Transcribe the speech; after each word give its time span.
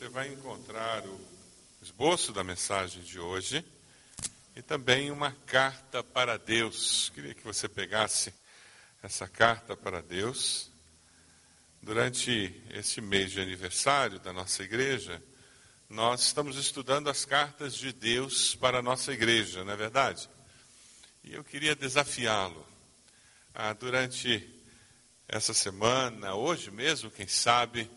você 0.00 0.08
vai 0.08 0.28
encontrar 0.28 1.04
o 1.04 1.20
esboço 1.82 2.32
da 2.32 2.42
mensagem 2.42 3.02
de 3.02 3.20
hoje 3.20 3.62
e 4.56 4.62
também 4.62 5.10
uma 5.10 5.30
carta 5.44 6.02
para 6.02 6.38
Deus. 6.38 7.12
Queria 7.14 7.34
que 7.34 7.44
você 7.44 7.68
pegasse 7.68 8.32
essa 9.02 9.28
carta 9.28 9.76
para 9.76 10.00
Deus. 10.00 10.70
Durante 11.82 12.62
esse 12.70 13.02
mês 13.02 13.30
de 13.32 13.42
aniversário 13.42 14.18
da 14.20 14.32
nossa 14.32 14.62
igreja, 14.62 15.22
nós 15.86 16.22
estamos 16.22 16.56
estudando 16.56 17.10
as 17.10 17.26
cartas 17.26 17.74
de 17.74 17.92
Deus 17.92 18.54
para 18.54 18.78
a 18.78 18.82
nossa 18.82 19.12
igreja, 19.12 19.64
não 19.64 19.74
é 19.74 19.76
verdade? 19.76 20.30
E 21.22 21.34
eu 21.34 21.44
queria 21.44 21.76
desafiá-lo 21.76 22.66
durante 23.78 24.48
essa 25.28 25.52
semana, 25.52 26.34
hoje 26.34 26.70
mesmo, 26.70 27.10
quem 27.10 27.28
sabe, 27.28 27.90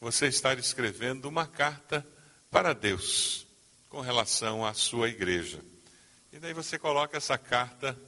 você 0.00 0.26
estar 0.26 0.58
escrevendo 0.58 1.26
uma 1.26 1.46
carta 1.46 2.06
para 2.50 2.72
Deus 2.72 3.46
com 3.88 4.00
relação 4.00 4.64
à 4.64 4.72
sua 4.72 5.08
igreja. 5.08 5.60
E 6.32 6.38
daí 6.38 6.54
você 6.54 6.78
coloca 6.78 7.16
essa 7.16 7.36
carta 7.36 7.98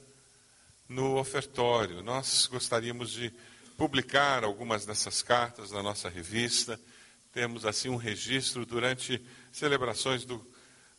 no 0.89 1.17
ofertório. 1.17 2.01
Nós 2.01 2.47
gostaríamos 2.47 3.11
de 3.11 3.31
publicar 3.77 4.43
algumas 4.43 4.85
dessas 4.85 5.21
cartas 5.21 5.71
na 5.71 5.83
nossa 5.83 6.09
revista. 6.09 6.79
Temos 7.31 7.65
assim 7.65 7.89
um 7.89 7.95
registro 7.95 8.65
durante 8.65 9.23
celebrações 9.51 10.25
do, 10.25 10.45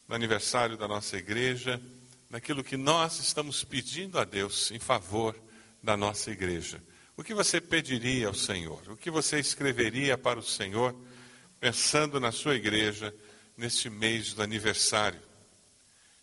aniversário 0.09 0.77
da 0.77 0.87
nossa 0.87 1.17
igreja, 1.17 1.81
daquilo 2.31 2.65
que 2.65 2.77
nós 2.77 3.19
estamos 3.21 3.65
pedindo 3.65 4.19
a 4.19 4.25
Deus 4.25 4.71
em 4.71 4.79
favor 4.79 5.35
da 5.83 5.97
nossa 5.97 6.31
igreja. 6.31 6.83
O 7.17 7.23
que 7.23 7.33
você 7.33 7.61
pediria 7.61 8.27
ao 8.27 8.35
Senhor? 8.35 8.83
O 8.91 8.97
que 8.97 9.09
você 9.09 9.39
escreveria 9.39 10.19
para 10.19 10.37
o 10.37 10.43
Senhor, 10.43 10.93
pensando 11.61 12.19
na 12.19 12.33
sua 12.33 12.57
igreja 12.57 13.15
neste 13.57 13.89
mês 13.89 14.35
do 14.35 14.43
aniversário? 14.43 15.21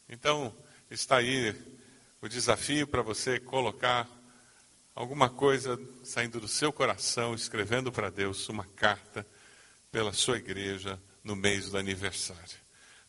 Então, 0.10 0.54
está 0.90 1.18
aí 1.18 1.56
o 2.22 2.28
desafio 2.28 2.86
para 2.86 3.02
você 3.02 3.40
colocar 3.40 4.06
alguma 4.94 5.30
coisa 5.30 5.80
saindo 6.04 6.42
do 6.42 6.48
seu 6.48 6.74
coração, 6.74 7.34
escrevendo 7.34 7.90
para 7.90 8.10
Deus 8.10 8.50
uma 8.50 8.66
carta 8.66 9.26
pela 9.94 10.12
sua 10.12 10.38
igreja 10.40 11.00
no 11.24 11.38
mês 11.38 11.70
do 11.70 11.78
aniversário. 11.78 12.60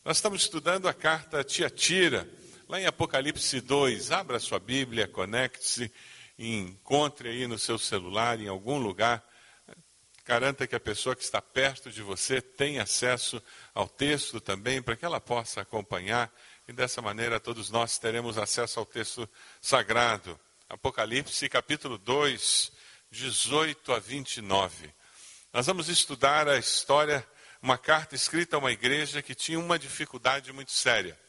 Nós 0.05 0.17
estamos 0.17 0.43
estudando 0.43 0.87
a 0.87 0.93
carta 0.93 1.43
Tiatira, 1.43 2.29
lá 2.69 2.79
em 2.79 2.85
Apocalipse 2.85 3.59
2. 3.59 4.09
Abra 4.11 4.39
sua 4.39 4.59
Bíblia, 4.59 5.05
conecte-se 5.05 5.91
encontre 6.37 7.29
aí 7.29 7.47
no 7.47 7.59
seu 7.59 7.77
celular, 7.77 8.39
em 8.39 8.47
algum 8.47 8.77
lugar. 8.77 9.23
Garanta 10.25 10.65
que 10.65 10.75
a 10.75 10.79
pessoa 10.79 11.15
que 11.15 11.23
está 11.23 11.41
perto 11.41 11.91
de 11.91 12.01
você 12.01 12.41
tenha 12.41 12.83
acesso 12.83 13.41
ao 13.73 13.87
texto 13.89 14.39
também, 14.39 14.81
para 14.81 14.95
que 14.95 15.05
ela 15.05 15.19
possa 15.19 15.61
acompanhar, 15.61 16.33
e 16.67 16.71
dessa 16.71 17.01
maneira 17.01 17.39
todos 17.39 17.69
nós 17.69 17.97
teremos 17.97 18.37
acesso 18.37 18.79
ao 18.79 18.85
texto 18.85 19.29
sagrado. 19.61 20.39
Apocalipse, 20.69 21.49
capítulo 21.49 21.97
2, 21.97 22.71
18 23.11 23.93
a 23.93 23.99
29. 23.99 24.93
Nós 25.51 25.67
vamos 25.67 25.89
estudar 25.89 26.47
a 26.47 26.57
história, 26.57 27.27
uma 27.61 27.77
carta 27.77 28.15
escrita 28.15 28.55
a 28.55 28.59
uma 28.59 28.71
igreja 28.71 29.21
que 29.21 29.35
tinha 29.35 29.59
uma 29.59 29.77
dificuldade 29.77 30.51
muito 30.51 30.71
séria. 30.71 31.19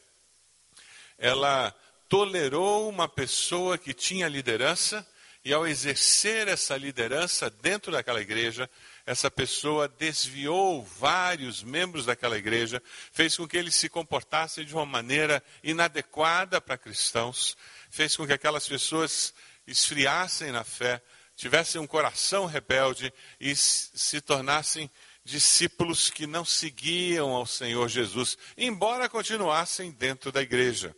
Ela 1.17 1.75
tolerou 2.07 2.89
uma 2.89 3.07
pessoa 3.07 3.77
que 3.77 3.93
tinha 3.93 4.27
liderança 4.27 5.05
e, 5.43 5.53
ao 5.53 5.67
exercer 5.67 6.47
essa 6.47 6.75
liderança 6.75 7.49
dentro 7.49 7.91
daquela 7.91 8.19
igreja, 8.19 8.69
essa 9.05 9.29
pessoa 9.29 9.87
desviou 9.87 10.83
vários 10.83 11.61
membros 11.61 12.05
daquela 12.05 12.37
igreja, 12.37 12.81
fez 13.11 13.37
com 13.37 13.47
que 13.47 13.55
eles 13.55 13.75
se 13.75 13.87
comportassem 13.87 14.65
de 14.65 14.73
uma 14.73 14.85
maneira 14.85 15.43
inadequada 15.63 16.59
para 16.59 16.77
cristãos, 16.77 17.55
fez 17.91 18.15
com 18.15 18.25
que 18.25 18.33
aquelas 18.33 18.67
pessoas 18.67 19.33
esfriassem 19.67 20.51
na 20.51 20.63
fé, 20.63 20.99
tivessem 21.35 21.79
um 21.79 21.85
coração 21.85 22.45
rebelde 22.45 23.13
e 23.39 23.55
se 23.55 24.19
tornassem 24.21 24.89
discípulos 25.23 26.09
que 26.09 26.25
não 26.25 26.45
seguiam 26.45 27.31
ao 27.31 27.45
Senhor 27.45 27.87
Jesus, 27.87 28.37
embora 28.57 29.09
continuassem 29.09 29.91
dentro 29.91 30.31
da 30.31 30.41
igreja. 30.41 30.95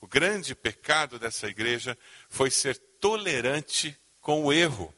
O 0.00 0.06
grande 0.06 0.54
pecado 0.54 1.18
dessa 1.18 1.48
igreja 1.48 1.96
foi 2.28 2.50
ser 2.50 2.76
tolerante 3.00 3.98
com 4.20 4.44
o 4.44 4.52
erro. 4.52 4.94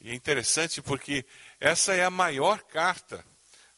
E 0.00 0.10
é 0.10 0.14
interessante 0.14 0.82
porque 0.82 1.24
essa 1.58 1.94
é 1.94 2.04
a 2.04 2.10
maior 2.10 2.62
carta. 2.62 3.24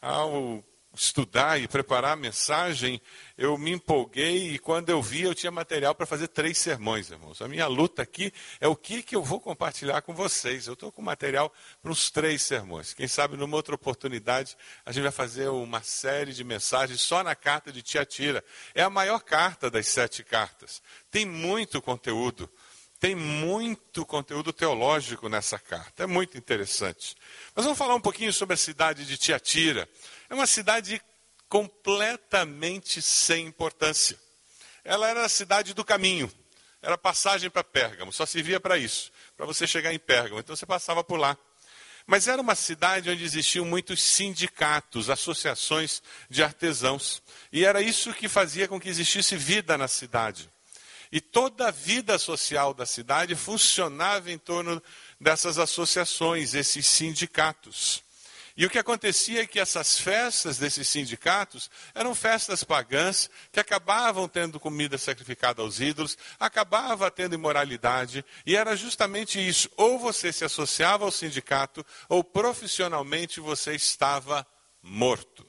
Ao 0.00 0.64
estudar 1.00 1.60
e 1.60 1.68
preparar 1.68 2.12
a 2.12 2.16
mensagem, 2.16 3.00
eu 3.36 3.56
me 3.58 3.70
empolguei 3.72 4.54
e 4.54 4.58
quando 4.58 4.90
eu 4.90 5.02
vi, 5.02 5.22
eu 5.22 5.34
tinha 5.34 5.50
material 5.50 5.94
para 5.94 6.06
fazer 6.06 6.28
três 6.28 6.58
sermões, 6.58 7.10
irmãos. 7.10 7.42
A 7.42 7.48
minha 7.48 7.66
luta 7.66 8.02
aqui 8.02 8.32
é 8.60 8.66
o 8.66 8.74
que, 8.74 9.02
que 9.02 9.14
eu 9.14 9.22
vou 9.22 9.40
compartilhar 9.40 10.02
com 10.02 10.14
vocês. 10.14 10.66
Eu 10.66 10.72
estou 10.72 10.90
com 10.90 11.02
material 11.02 11.52
para 11.82 11.90
uns 11.90 12.10
três 12.10 12.42
sermões. 12.42 12.94
Quem 12.94 13.06
sabe 13.06 13.36
numa 13.36 13.56
outra 13.56 13.74
oportunidade 13.74 14.56
a 14.84 14.92
gente 14.92 15.02
vai 15.02 15.12
fazer 15.12 15.48
uma 15.48 15.82
série 15.82 16.32
de 16.32 16.42
mensagens 16.42 17.00
só 17.00 17.22
na 17.22 17.34
carta 17.34 17.70
de 17.70 17.82
Tiatira. 17.82 18.42
É 18.74 18.82
a 18.82 18.90
maior 18.90 19.20
carta 19.20 19.70
das 19.70 19.86
sete 19.86 20.24
cartas. 20.24 20.82
Tem 21.10 21.24
muito 21.24 21.80
conteúdo. 21.82 22.50
Tem 22.98 23.14
muito 23.14 24.06
conteúdo 24.06 24.52
teológico 24.52 25.28
nessa 25.28 25.58
carta. 25.58 26.04
É 26.04 26.06
muito 26.06 26.38
interessante. 26.38 27.14
Mas 27.54 27.64
vamos 27.64 27.78
falar 27.78 27.94
um 27.94 28.00
pouquinho 28.00 28.32
sobre 28.32 28.54
a 28.54 28.56
cidade 28.56 29.04
de 29.04 29.18
Tiatira. 29.18 29.86
É 30.28 30.34
uma 30.34 30.46
cidade 30.46 31.00
completamente 31.48 33.00
sem 33.00 33.46
importância. 33.46 34.18
Ela 34.84 35.08
era 35.08 35.24
a 35.24 35.28
cidade 35.28 35.74
do 35.74 35.84
caminho, 35.84 36.30
era 36.82 36.96
passagem 36.96 37.50
para 37.50 37.64
Pérgamo, 37.64 38.12
só 38.12 38.24
servia 38.24 38.60
para 38.60 38.78
isso, 38.78 39.10
para 39.36 39.46
você 39.46 39.66
chegar 39.66 39.92
em 39.92 39.98
Pérgamo. 39.98 40.40
Então 40.40 40.54
você 40.54 40.66
passava 40.66 41.02
por 41.02 41.18
lá. 41.18 41.36
Mas 42.06 42.28
era 42.28 42.40
uma 42.40 42.54
cidade 42.54 43.10
onde 43.10 43.24
existiam 43.24 43.64
muitos 43.64 44.00
sindicatos, 44.00 45.10
associações 45.10 46.00
de 46.30 46.40
artesãos. 46.42 47.20
E 47.52 47.64
era 47.64 47.82
isso 47.82 48.14
que 48.14 48.28
fazia 48.28 48.68
com 48.68 48.78
que 48.78 48.88
existisse 48.88 49.36
vida 49.36 49.76
na 49.76 49.88
cidade. 49.88 50.48
E 51.10 51.20
toda 51.20 51.68
a 51.68 51.72
vida 51.72 52.16
social 52.18 52.72
da 52.72 52.86
cidade 52.86 53.34
funcionava 53.34 54.30
em 54.30 54.38
torno 54.38 54.80
dessas 55.20 55.58
associações, 55.58 56.54
esses 56.54 56.86
sindicatos. 56.86 58.05
E 58.56 58.64
o 58.64 58.70
que 58.70 58.78
acontecia 58.78 59.42
é 59.42 59.46
que 59.46 59.60
essas 59.60 59.98
festas 59.98 60.56
desses 60.56 60.88
sindicatos 60.88 61.70
eram 61.94 62.14
festas 62.14 62.64
pagãs 62.64 63.28
que 63.52 63.60
acabavam 63.60 64.26
tendo 64.26 64.58
comida 64.58 64.96
sacrificada 64.96 65.60
aos 65.60 65.78
ídolos, 65.78 66.16
acabava 66.40 67.10
tendo 67.10 67.34
imoralidade, 67.34 68.24
e 68.46 68.56
era 68.56 68.74
justamente 68.74 69.38
isso: 69.46 69.70
ou 69.76 69.98
você 69.98 70.32
se 70.32 70.42
associava 70.42 71.04
ao 71.04 71.12
sindicato, 71.12 71.84
ou 72.08 72.24
profissionalmente 72.24 73.40
você 73.40 73.74
estava 73.74 74.46
morto. 74.82 75.46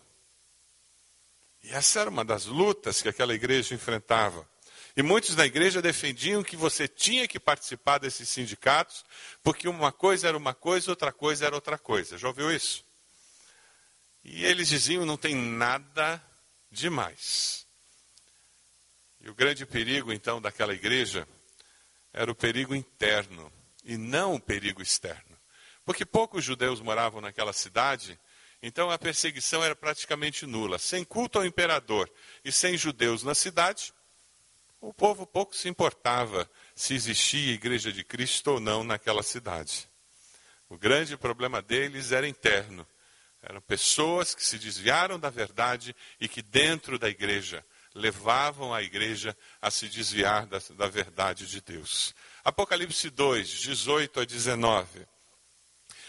E 1.64 1.70
essa 1.70 2.02
era 2.02 2.10
uma 2.10 2.26
das 2.26 2.46
lutas 2.46 3.02
que 3.02 3.08
aquela 3.08 3.34
igreja 3.34 3.74
enfrentava. 3.74 4.46
E 4.98 5.04
muitos 5.04 5.36
na 5.36 5.46
igreja 5.46 5.82
defendiam 5.82 6.44
que 6.44 6.58
você 6.58 6.88
tinha 6.88 7.28
que 7.28 7.40
participar 7.40 8.00
desses 8.00 8.28
sindicatos, 8.28 9.06
porque 9.44 9.68
uma 9.70 9.92
coisa 9.92 10.28
era 10.28 10.36
uma 10.36 10.54
coisa, 10.54 10.92
outra 10.92 11.14
coisa 11.14 11.46
era 11.46 11.56
outra 11.56 11.78
coisa. 11.78 12.18
Já 12.18 12.28
ouviu 12.28 12.52
isso? 12.52 12.87
E 14.28 14.44
eles 14.44 14.68
diziam: 14.68 15.06
não 15.06 15.16
tem 15.16 15.34
nada 15.34 16.22
demais. 16.70 17.66
E 19.22 19.30
o 19.30 19.34
grande 19.34 19.66
perigo, 19.66 20.12
então, 20.12 20.42
daquela 20.42 20.74
igreja 20.74 21.26
era 22.12 22.30
o 22.30 22.36
perigo 22.36 22.76
interno 22.76 23.52
e 23.84 23.98
não 23.98 24.36
o 24.36 24.40
perigo 24.40 24.82
externo. 24.82 25.38
Porque 25.86 26.06
poucos 26.06 26.44
judeus 26.44 26.82
moravam 26.82 27.22
naquela 27.22 27.54
cidade, 27.54 28.20
então 28.62 28.92
a 28.92 28.98
perseguição 28.98 29.64
era 29.64 29.76
praticamente 29.76 30.46
nula. 30.46 30.78
Sem 30.78 31.06
culto 31.06 31.40
ao 31.40 31.46
imperador 31.46 32.12
e 32.44 32.52
sem 32.52 32.78
judeus 32.78 33.24
na 33.24 33.34
cidade, 33.34 33.94
o 34.82 34.94
povo 34.94 35.26
pouco 35.26 35.56
se 35.56 35.70
importava 35.70 36.50
se 36.76 36.94
existia 36.94 37.54
igreja 37.54 37.94
de 37.94 38.04
Cristo 38.04 38.52
ou 38.52 38.60
não 38.60 38.84
naquela 38.84 39.24
cidade. 39.24 39.88
O 40.68 40.78
grande 40.78 41.16
problema 41.16 41.62
deles 41.62 42.12
era 42.12 42.28
interno 42.28 42.86
eram 43.42 43.62
pessoas 43.62 44.34
que 44.34 44.46
se 44.46 44.58
desviaram 44.58 45.20
da 45.20 45.30
verdade 45.30 45.96
e 46.20 46.28
que, 46.28 46.42
dentro 46.42 46.98
da 46.98 47.10
igreja, 47.10 47.64
levavam 47.94 48.74
a 48.74 48.82
igreja 48.82 49.36
a 49.62 49.72
se 49.72 49.88
desviar 49.88 50.46
da, 50.46 50.62
da 50.76 50.88
verdade 50.88 51.48
de 51.48 51.62
Deus. 51.62 52.14
Apocalipse 52.44 53.10
2, 53.10 53.50
18 53.50 54.20
a 54.20 54.26
19. 54.26 55.08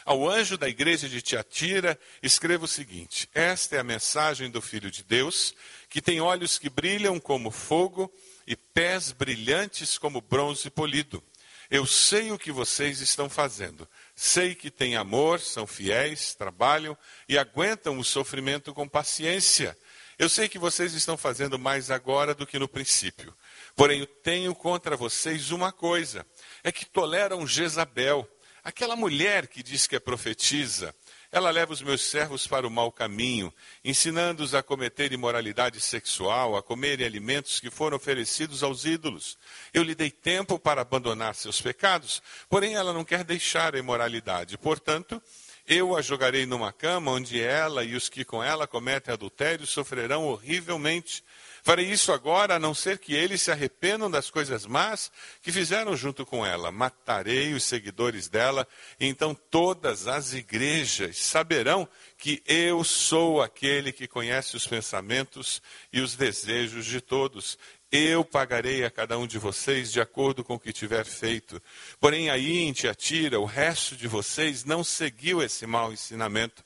Ao 0.04 0.28
anjo 0.28 0.56
da 0.56 0.69
igreja 0.69 1.06
de 1.06 1.20
Tiatira, 1.20 1.98
escreva 2.22 2.64
o 2.64 2.69
seguinte: 2.69 3.28
Esta 3.34 3.76
é 3.76 3.78
a 3.78 3.84
mensagem 3.84 4.50
do 4.50 4.62
Filho 4.62 4.90
de 4.90 5.02
Deus, 5.02 5.54
que 5.90 6.00
tem 6.00 6.20
olhos 6.20 6.58
que 6.58 6.70
brilham 6.70 7.20
como 7.20 7.50
fogo 7.50 8.10
e 8.46 8.56
pés 8.56 9.12
brilhantes 9.12 9.98
como 9.98 10.22
bronze 10.22 10.70
polido. 10.70 11.22
Eu 11.70 11.84
sei 11.84 12.32
o 12.32 12.38
que 12.38 12.50
vocês 12.50 13.02
estão 13.02 13.28
fazendo 13.28 13.86
Sei 14.20 14.53
que 14.53 14.69
têm 14.69 14.97
amor, 14.97 15.38
são 15.38 15.65
fiéis, 15.65 16.35
trabalham 16.35 16.99
e 17.29 17.38
aguentam 17.38 17.97
o 18.00 18.05
sofrimento 18.05 18.75
com 18.75 18.88
paciência. 18.88 19.79
Eu 20.19 20.29
sei 20.29 20.49
que 20.49 20.59
vocês 20.59 20.93
estão 20.93 21.17
fazendo 21.17 21.56
mais 21.56 21.88
agora 21.88 22.35
do 22.35 22.44
que 22.44 22.59
no 22.59 22.67
princípio. 22.67 23.32
Porém, 23.76 24.00
eu 24.00 24.06
tenho 24.06 24.53
contra 24.56 24.97
vocês 24.97 25.53
uma 25.53 25.70
coisa: 25.70 26.26
é 26.65 26.73
que 26.73 26.85
toleram 26.85 27.47
Jezabel, 27.47 28.29
aquela 28.65 28.97
mulher 28.97 29.47
que 29.47 29.62
diz 29.62 29.87
que 29.87 29.94
é 29.94 30.00
profetisa. 30.00 30.93
Ela 31.30 31.50
leva 31.50 31.75
os 31.75 31.82
meus 31.82 32.02
servos 32.02 32.46
para 32.46 32.66
o 32.66 32.70
mau 32.70 32.90
caminho, 32.90 33.52
ensinando-os 33.84 34.54
a 34.54 34.62
cometer 34.62 35.12
imoralidade 35.12 35.78
sexual, 35.78 36.56
a 36.56 36.62
comerem 36.62 37.04
alimentos 37.04 37.60
que 37.60 37.70
foram 37.70 37.98
oferecidos 37.98 38.62
aos 38.62 38.86
ídolos. 38.86 39.36
Eu 39.75 39.82
lhe 39.82 39.94
dei 39.94 40.10
tempo 40.10 40.58
para 40.58 40.80
abandonar 40.80 41.34
seus 41.34 41.60
pecados, 41.60 42.22
porém 42.48 42.75
ela 42.75 42.94
não 42.94 43.04
quer 43.04 43.25
deixar 43.25 43.75
a 43.75 43.78
imoralidade. 43.78 44.56
Portanto, 44.56 45.22
eu 45.66 45.94
a 45.94 46.00
jogarei 46.00 46.46
numa 46.46 46.72
cama 46.72 47.10
onde 47.10 47.38
ela 47.38 47.84
e 47.84 47.94
os 47.94 48.08
que 48.08 48.25
com 48.25 48.42
ela 48.42 48.66
cometem 48.66 49.12
adultério 49.12 49.66
sofrerão 49.66 50.25
horrivelmente. 50.25 51.22
Farei 51.69 51.91
isso 51.91 52.12
agora, 52.12 52.55
a 52.55 52.59
não 52.59 52.73
ser 52.73 52.97
que 52.97 53.12
eles 53.12 53.43
se 53.43 53.50
arrependam 53.50 54.11
das 54.11 54.31
coisas 54.31 54.65
más 54.65 55.12
que 55.43 55.53
fizeram 55.53 55.94
junto 55.94 56.25
com 56.25 56.47
ela. 56.47 56.73
Matarei 56.73 57.53
os 57.53 57.62
seguidores 57.62 58.26
dela, 58.26 58.67
e 58.99 59.05
então 59.05 59.35
todas 59.35 60.06
as 60.06 60.32
igrejas 60.32 61.19
saberão 61.19 61.87
que 62.17 62.43
eu 62.47 62.82
sou 62.82 63.43
aquele 63.43 63.93
que 63.93 64.09
conhece 64.09 64.56
os 64.56 64.67
pensamentos 64.67 65.61
e 65.93 66.00
os 66.00 66.17
desejos 66.17 66.87
de 66.87 67.03
todos. 67.03 67.59
Eu 67.93 68.25
pagarei 68.25 68.82
a 68.87 68.91
cada 68.91 69.19
um 69.19 69.26
de 69.26 69.38
vocês 69.38 69.93
de 69.93 70.00
acordo 70.00 70.43
com 70.43 70.55
o 70.55 70.59
que 70.59 70.73
tiver 70.73 71.05
feito. 71.05 71.61
Porém, 72.00 72.31
aí 72.31 72.61
em 72.61 72.73
Tiatira, 72.73 73.38
o 73.38 73.44
resto 73.44 73.94
de 73.94 74.09
vocês 74.09 74.64
não 74.64 74.82
seguiu 74.82 75.43
esse 75.43 75.67
mau 75.67 75.93
ensinamento. 75.93 76.64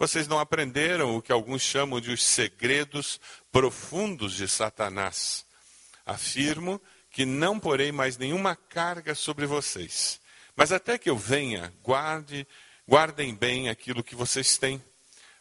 Vocês 0.00 0.26
não 0.26 0.38
aprenderam 0.38 1.14
o 1.14 1.20
que 1.20 1.30
alguns 1.30 1.60
chamam 1.60 2.00
de 2.00 2.10
os 2.10 2.22
segredos 2.22 3.20
profundos 3.52 4.32
de 4.32 4.48
Satanás. 4.48 5.44
Afirmo 6.06 6.80
que 7.10 7.26
não 7.26 7.60
porei 7.60 7.92
mais 7.92 8.16
nenhuma 8.16 8.56
carga 8.56 9.14
sobre 9.14 9.44
vocês. 9.44 10.18
Mas 10.56 10.72
até 10.72 10.96
que 10.96 11.10
eu 11.10 11.18
venha, 11.18 11.70
guarde, 11.82 12.48
guardem 12.88 13.34
bem 13.34 13.68
aquilo 13.68 14.02
que 14.02 14.14
vocês 14.14 14.56
têm. 14.56 14.82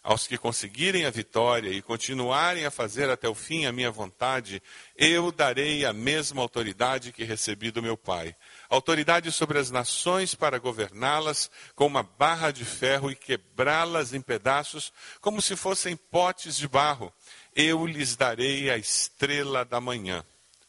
Aos 0.03 0.27
que 0.27 0.37
conseguirem 0.37 1.05
a 1.05 1.09
vitória 1.09 1.69
e 1.69 1.81
continuarem 1.81 2.65
a 2.65 2.71
fazer 2.71 3.09
até 3.09 3.29
o 3.29 3.35
fim 3.35 3.65
a 3.65 3.71
minha 3.71 3.89
vontade, 3.89 4.61
eu 4.93 5.31
darei 5.31 5.85
a 5.85 5.93
mesma 5.93 6.41
autoridade 6.41 7.13
que 7.13 7.23
recebi 7.23 7.71
do 7.71 7.81
meu 7.81 7.95
Pai 7.95 8.35
autoridade 8.69 9.31
sobre 9.31 9.57
as 9.57 9.71
nações 9.71 10.35
para 10.35 10.59
governá-las 10.59 11.49
com 11.75 11.87
uma 11.87 12.03
barra 12.03 12.51
de 12.51 12.63
ferro 12.63 13.09
e 13.09 13.15
quebrá-las 13.15 14.13
em 14.13 14.21
pedaços, 14.21 14.93
como 15.19 15.41
se 15.41 15.55
fossem 15.55 15.95
potes 15.95 16.55
de 16.55 16.67
barro. 16.67 17.11
Eu 17.55 17.85
lhes 17.85 18.15
darei 18.15 18.69
a 18.69 18.77
estrela 18.77 19.65
da 19.65 19.81
manhã. 19.81 20.23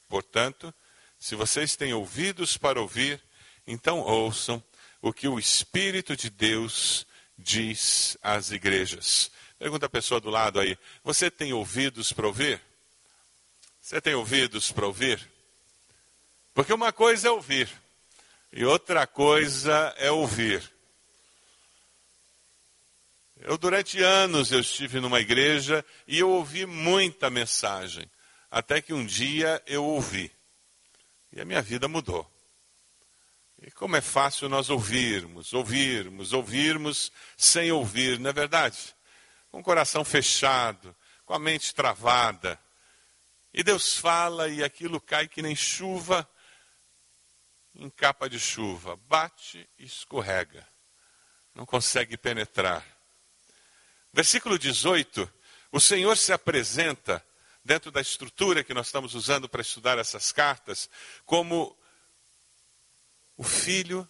Portanto, 0.08 0.75
se 1.19 1.35
vocês 1.35 1.76
têm 1.76 1.93
ouvidos 1.93 2.56
para 2.56 2.81
ouvir, 2.81 3.23
então 3.67 4.00
ouçam 4.00 4.62
o 5.02 5.12
que 5.12 5.29
o 5.29 5.38
Espírito 5.38 6.17
de 6.17 6.31
Deus 6.31 7.06
diz 7.37 8.17
às 8.23 8.50
igrejas. 8.50 9.31
Pergunta 9.58 9.87
a 9.87 9.91
pessoa 9.91 10.20
do 10.20 10.31
lado 10.31 10.58
aí: 10.58 10.76
Você 11.05 11.31
tem 11.31 11.52
ouvidos 11.52 12.12
para 12.12 12.26
ouvir? 12.26 12.61
Você 13.81 14.00
tem 14.00 14.14
ouvidos 14.14 14.73
para 14.73 14.87
ouvir? 14.87 15.20
Porque 16.55 16.73
uma 16.73 16.93
coisa 16.93 17.29
é 17.29 17.31
ouvir, 17.31 17.70
e 18.52 18.64
outra 18.64 19.06
coisa 19.06 19.94
é 19.97 20.11
ouvir. 20.11 20.62
Eu 23.37 23.56
durante 23.56 24.02
anos 24.02 24.52
eu 24.52 24.61
estive 24.61 25.00
numa 25.00 25.20
igreja 25.20 25.85
e 26.06 26.19
eu 26.19 26.29
ouvi 26.29 26.67
muita 26.67 27.31
mensagem, 27.31 28.11
até 28.50 28.82
que 28.82 28.93
um 28.93 29.06
dia 29.06 29.62
eu 29.67 29.85
ouvi. 29.85 30.31
E 31.32 31.41
a 31.41 31.44
minha 31.44 31.62
vida 31.62 31.88
mudou. 31.88 32.29
E 33.62 33.70
como 33.70 33.97
é 33.97 34.00
fácil 34.00 34.49
nós 34.49 34.69
ouvirmos, 34.69 35.52
ouvirmos, 35.52 36.32
ouvirmos 36.32 37.12
sem 37.37 37.70
ouvir, 37.70 38.19
não 38.19 38.31
é 38.31 38.32
verdade? 38.32 38.79
Com 39.50 39.61
o 39.61 39.62
coração 39.62 40.05
fechado, 40.05 40.94
com 41.25 41.35
a 41.35 41.38
mente 41.38 41.75
travada. 41.75 42.58
E 43.55 43.62
Deus 43.62 43.97
fala 43.97 44.49
e 44.49 44.64
aquilo 44.64 45.00
cai 45.00 45.29
que 45.29 45.41
nem 45.41 45.55
chuva 45.55 46.29
em 47.75 47.89
capa 47.91 48.29
de 48.29 48.39
chuva, 48.39 48.97
bate 49.09 49.69
e 49.79 49.85
escorrega, 49.85 50.67
não 51.55 51.65
consegue 51.65 52.17
penetrar. 52.17 52.85
Versículo 54.13 54.59
18: 54.59 55.31
o 55.73 55.81
Senhor 55.81 56.17
se 56.17 56.33
apresenta, 56.33 57.25
dentro 57.65 57.91
da 57.91 58.01
estrutura 58.01 58.65
que 58.65 58.75
nós 58.75 58.87
estamos 58.87 59.15
usando 59.15 59.49
para 59.49 59.61
estudar 59.61 59.99
essas 59.99 60.33
cartas, 60.33 60.89
como 61.25 61.77
o 63.37 63.45
Filho 63.45 64.09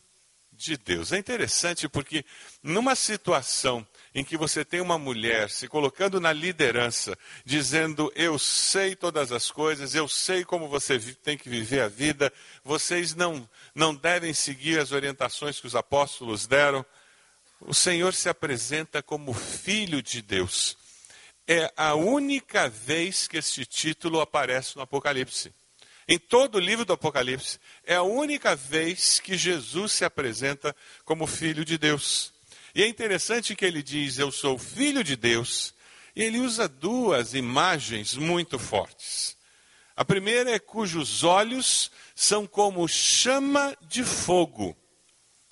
de 0.52 0.76
Deus. 0.76 1.12
É 1.12 1.18
interessante 1.18 1.88
porque, 1.88 2.24
numa 2.62 2.94
situação 2.94 3.86
em 4.14 4.24
que 4.24 4.36
você 4.36 4.64
tem 4.64 4.80
uma 4.80 4.98
mulher 4.98 5.50
se 5.50 5.68
colocando 5.68 6.20
na 6.20 6.32
liderança, 6.32 7.16
dizendo: 7.44 8.12
Eu 8.14 8.38
sei 8.38 8.96
todas 8.96 9.32
as 9.32 9.50
coisas, 9.50 9.94
eu 9.94 10.08
sei 10.08 10.44
como 10.44 10.68
você 10.68 10.98
tem 10.98 11.38
que 11.38 11.48
viver 11.48 11.80
a 11.80 11.88
vida, 11.88 12.32
vocês 12.64 13.14
não, 13.14 13.48
não 13.74 13.94
devem 13.94 14.34
seguir 14.34 14.78
as 14.78 14.92
orientações 14.92 15.60
que 15.60 15.66
os 15.66 15.76
apóstolos 15.76 16.46
deram. 16.46 16.84
O 17.60 17.74
Senhor 17.74 18.14
se 18.14 18.28
apresenta 18.28 19.02
como 19.02 19.34
Filho 19.34 20.02
de 20.02 20.22
Deus. 20.22 20.76
É 21.46 21.72
a 21.76 21.94
única 21.94 22.68
vez 22.68 23.28
que 23.28 23.36
este 23.36 23.66
título 23.66 24.20
aparece 24.20 24.76
no 24.76 24.82
Apocalipse. 24.82 25.52
Em 26.08 26.18
todo 26.18 26.56
o 26.56 26.60
livro 26.60 26.84
do 26.84 26.92
Apocalipse, 26.92 27.58
é 27.84 27.94
a 27.94 28.02
única 28.02 28.56
vez 28.56 29.20
que 29.20 29.36
Jesus 29.36 29.92
se 29.92 30.04
apresenta 30.04 30.74
como 31.04 31.26
Filho 31.26 31.64
de 31.64 31.78
Deus. 31.78 32.32
E 32.74 32.82
é 32.82 32.88
interessante 32.88 33.56
que 33.56 33.64
ele 33.64 33.82
diz: 33.82 34.18
Eu 34.18 34.30
sou 34.30 34.58
filho 34.58 35.02
de 35.02 35.16
Deus. 35.16 35.74
E 36.14 36.22
ele 36.22 36.40
usa 36.40 36.68
duas 36.68 37.34
imagens 37.34 38.16
muito 38.16 38.58
fortes. 38.58 39.36
A 39.96 40.04
primeira 40.04 40.50
é 40.50 40.58
cujos 40.58 41.22
olhos 41.22 41.90
são 42.14 42.46
como 42.46 42.86
chama 42.88 43.76
de 43.82 44.02
fogo. 44.02 44.76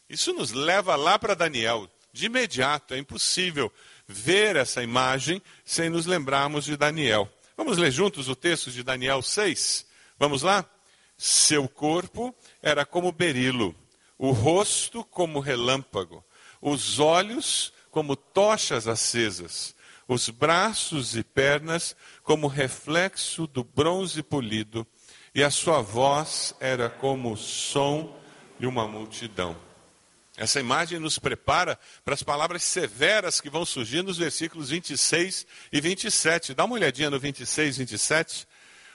Isso 0.09 0.32
nos 0.32 0.53
leva 0.53 0.97
lá 0.97 1.19
para 1.19 1.35
Daniel. 1.35 1.88
De 2.12 2.26
imediato, 2.26 2.94
é 2.94 2.99
impossível 2.99 3.73
ver 4.06 4.56
essa 4.56 4.82
imagem 4.82 5.43
sem 5.64 5.91
nos 5.91 6.06
lembrarmos 6.06 6.64
de 6.64 6.76
Daniel. 6.76 7.31
Vamos 7.56 7.76
ler 7.76 7.91
juntos 7.91 8.28
o 8.28 8.35
texto 8.35 8.71
de 8.71 8.83
Daniel 8.83 9.21
6? 9.21 9.87
Vamos 10.19 10.43
lá? 10.43 10.69
Seu 11.16 11.69
corpo 11.69 12.35
era 12.62 12.87
como 12.87 13.12
berilo, 13.12 13.75
o 14.16 14.31
rosto 14.31 15.04
como 15.04 15.40
relâmpago 15.40 16.25
os 16.61 16.99
olhos 16.99 17.73
como 17.91 18.17
tochas 18.17 18.87
acesas, 18.87 19.75
os 20.07 20.29
braços 20.29 21.17
e 21.17 21.23
pernas 21.23 21.97
como 22.23 22.47
reflexo 22.47 23.47
do 23.47 23.62
bronze 23.62 24.23
polido, 24.23 24.87
e 25.35 25.43
a 25.43 25.50
sua 25.50 25.81
voz 25.81 26.55
era 26.61 26.88
como 26.88 27.33
o 27.33 27.37
som 27.37 28.17
de 28.59 28.67
uma 28.67 28.88
multidão. 28.88 29.57
Essa 30.37 30.61
imagem 30.61 31.00
nos 31.00 31.19
prepara 31.19 31.77
para 32.05 32.15
as 32.15 32.23
palavras 32.23 32.62
severas 32.62 33.41
que 33.41 33.50
vão 33.50 33.65
surgir 33.65 34.03
nos 34.03 34.19
versículos 34.19 34.71
26 34.71 35.45
e 35.73 35.81
27. 35.81 36.55
Dá 36.55 36.65
uma 36.65 36.77
olhadinha 36.77 37.11
no 37.11 37.19
26 37.19 37.75
e 37.75 37.79
27. 37.81 38.47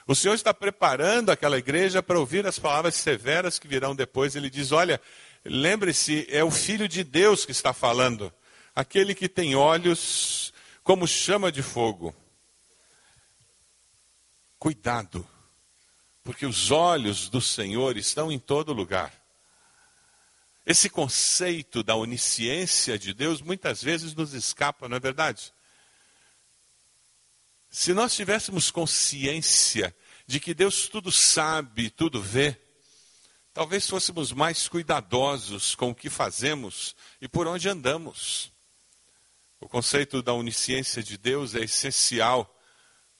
O 0.06 0.14
Senhor 0.14 0.34
está 0.34 0.54
preparando 0.54 1.30
aquela 1.30 1.58
igreja 1.58 2.02
para 2.02 2.18
ouvir 2.18 2.46
as 2.46 2.58
palavras 2.58 2.94
severas 2.94 3.58
que 3.58 3.68
virão 3.68 3.94
depois. 3.94 4.34
Ele 4.34 4.48
diz: 4.48 4.72
Olha, 4.72 4.98
Lembre-se, 5.44 6.26
é 6.30 6.42
o 6.42 6.50
Filho 6.50 6.88
de 6.88 7.04
Deus 7.04 7.44
que 7.44 7.52
está 7.52 7.72
falando, 7.74 8.32
aquele 8.74 9.14
que 9.14 9.28
tem 9.28 9.54
olhos 9.54 10.54
como 10.82 11.06
chama 11.06 11.52
de 11.52 11.62
fogo. 11.62 12.14
Cuidado, 14.58 15.28
porque 16.22 16.46
os 16.46 16.70
olhos 16.70 17.28
do 17.28 17.40
Senhor 17.40 17.98
estão 17.98 18.32
em 18.32 18.38
todo 18.38 18.72
lugar. 18.72 19.12
Esse 20.64 20.88
conceito 20.88 21.82
da 21.82 21.94
onisciência 21.94 22.98
de 22.98 23.12
Deus 23.12 23.42
muitas 23.42 23.82
vezes 23.82 24.14
nos 24.14 24.32
escapa, 24.32 24.88
não 24.88 24.96
é 24.96 25.00
verdade? 25.00 25.52
Se 27.68 27.92
nós 27.92 28.14
tivéssemos 28.14 28.70
consciência 28.70 29.94
de 30.26 30.40
que 30.40 30.54
Deus 30.54 30.88
tudo 30.88 31.12
sabe, 31.12 31.90
tudo 31.90 32.22
vê, 32.22 32.58
talvez 33.54 33.88
fôssemos 33.88 34.32
mais 34.32 34.68
cuidadosos 34.68 35.76
com 35.76 35.90
o 35.90 35.94
que 35.94 36.10
fazemos 36.10 36.96
e 37.20 37.28
por 37.28 37.46
onde 37.46 37.68
andamos. 37.68 38.52
O 39.60 39.68
conceito 39.68 40.20
da 40.20 40.34
onisciência 40.34 41.02
de 41.02 41.16
Deus 41.16 41.54
é 41.54 41.60
essencial 41.60 42.50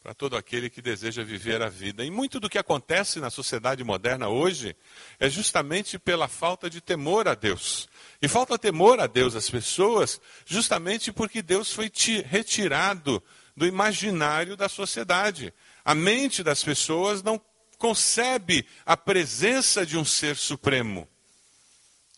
para 0.02 0.12
todo 0.12 0.36
aquele 0.36 0.68
que 0.68 0.82
deseja 0.82 1.24
viver 1.24 1.62
a 1.62 1.70
vida. 1.70 2.04
E 2.04 2.10
muito 2.10 2.38
do 2.38 2.50
que 2.50 2.58
acontece 2.58 3.20
na 3.20 3.30
sociedade 3.30 3.82
moderna 3.82 4.28
hoje 4.28 4.76
é 5.18 5.30
justamente 5.30 5.98
pela 5.98 6.28
falta 6.28 6.68
de 6.68 6.82
temor 6.82 7.26
a 7.26 7.34
Deus. 7.34 7.88
E 8.20 8.28
falta 8.28 8.58
temor 8.58 9.00
a 9.00 9.06
Deus 9.06 9.34
às 9.34 9.48
pessoas 9.48 10.20
justamente 10.44 11.10
porque 11.10 11.40
Deus 11.40 11.72
foi 11.72 11.90
retirado 12.26 13.22
do 13.56 13.66
imaginário 13.66 14.56
da 14.56 14.68
sociedade. 14.68 15.54
A 15.82 15.94
mente 15.94 16.42
das 16.42 16.62
pessoas 16.62 17.22
não 17.22 17.40
concebe 17.78 18.66
a 18.84 18.96
presença 18.96 19.84
de 19.84 19.96
um 19.96 20.04
ser 20.04 20.36
supremo. 20.36 21.08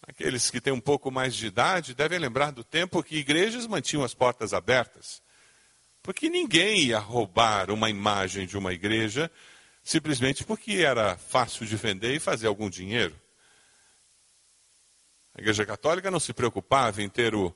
Aqueles 0.06 0.50
que 0.50 0.60
têm 0.60 0.72
um 0.72 0.80
pouco 0.80 1.10
mais 1.10 1.34
de 1.34 1.46
idade 1.46 1.94
devem 1.94 2.18
lembrar 2.18 2.52
do 2.52 2.62
tempo 2.62 3.02
que 3.02 3.16
igrejas 3.16 3.66
mantinham 3.66 4.04
as 4.04 4.14
portas 4.14 4.54
abertas. 4.54 5.20
Porque 6.02 6.30
ninguém 6.30 6.84
ia 6.84 6.98
roubar 6.98 7.70
uma 7.70 7.90
imagem 7.90 8.46
de 8.46 8.56
uma 8.56 8.72
igreja 8.72 9.30
simplesmente 9.86 10.42
porque 10.42 10.72
era 10.72 11.16
fácil 11.16 11.64
de 11.64 11.76
vender 11.76 12.14
e 12.14 12.18
fazer 12.18 12.48
algum 12.48 12.68
dinheiro. 12.68 13.14
A 15.32 15.40
Igreja 15.40 15.64
Católica 15.64 16.10
não 16.10 16.18
se 16.18 16.32
preocupava 16.32 17.02
em 17.02 17.08
ter 17.08 17.34
o, 17.34 17.54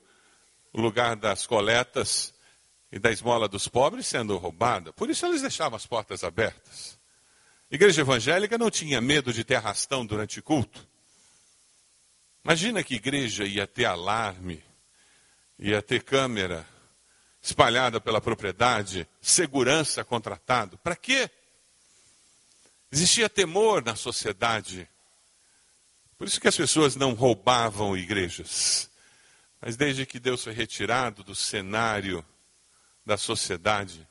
lugar 0.72 1.16
das 1.16 1.44
coletas 1.44 2.32
e 2.92 3.00
da 3.00 3.10
esmola 3.10 3.48
dos 3.48 3.66
pobres 3.66 4.06
sendo 4.06 4.36
roubada. 4.36 4.92
Por 4.92 5.10
isso 5.10 5.26
eles 5.26 5.42
deixavam 5.42 5.76
as 5.76 5.86
portas 5.86 6.22
abertas. 6.22 6.99
Igreja 7.70 8.00
evangélica 8.00 8.58
não 8.58 8.70
tinha 8.70 9.00
medo 9.00 9.32
de 9.32 9.44
ter 9.44 9.54
arrastão 9.54 10.04
durante 10.04 10.42
culto. 10.42 10.88
Imagina 12.44 12.82
que 12.82 12.96
igreja 12.96 13.44
ia 13.44 13.66
ter 13.66 13.84
alarme, 13.84 14.64
ia 15.58 15.80
ter 15.80 16.02
câmera, 16.02 16.66
espalhada 17.40 18.00
pela 18.00 18.20
propriedade, 18.20 19.06
segurança 19.20 20.02
contratado. 20.02 20.78
Para 20.78 20.96
quê? 20.96 21.30
Existia 22.90 23.28
temor 23.28 23.84
na 23.84 23.94
sociedade. 23.94 24.88
Por 26.18 26.26
isso 26.26 26.40
que 26.40 26.48
as 26.48 26.56
pessoas 26.56 26.96
não 26.96 27.14
roubavam 27.14 27.96
igrejas. 27.96 28.90
Mas 29.60 29.76
desde 29.76 30.04
que 30.04 30.18
Deus 30.18 30.42
foi 30.42 30.52
retirado 30.52 31.22
do 31.22 31.34
cenário 31.34 32.24
da 33.06 33.16
sociedade, 33.16 34.08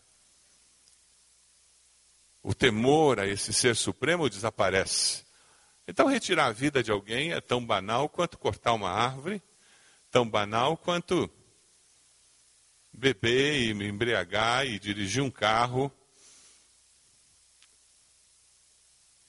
o 2.42 2.54
temor 2.54 3.20
a 3.20 3.28
esse 3.28 3.54
ser 3.54 3.76
supremo 3.76 4.30
desaparece. 4.30 5.26
Então, 5.88 6.08
retirar 6.08 6.46
a 6.46 6.52
vida 6.52 6.82
de 6.82 6.92
alguém 6.92 7.34
é 7.34 7.42
tão 7.42 7.66
banal 7.66 8.08
quanto 8.08 8.38
cortar 8.38 8.74
uma 8.74 8.90
árvore, 8.90 9.42
tão 10.12 10.28
banal 10.28 10.78
quanto 10.78 11.30
beber 12.94 13.62
e 13.62 13.74
me 13.74 13.88
embriagar 13.88 14.66
e 14.66 14.80
dirigir 14.80 15.24
um 15.24 15.32
carro 15.32 15.92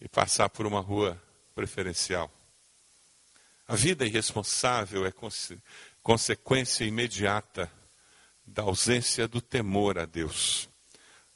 e 0.00 0.08
passar 0.08 0.48
por 0.48 0.66
uma 0.66 0.80
rua 0.80 1.20
preferencial. 1.54 2.30
A 3.68 3.76
vida 3.76 4.06
irresponsável 4.06 5.06
é 5.06 5.12
conse 5.12 5.60
consequência 6.02 6.84
imediata 6.84 7.70
da 8.46 8.62
ausência 8.62 9.28
do 9.28 9.40
temor 9.40 9.98
a 9.98 10.06
Deus. 10.06 10.69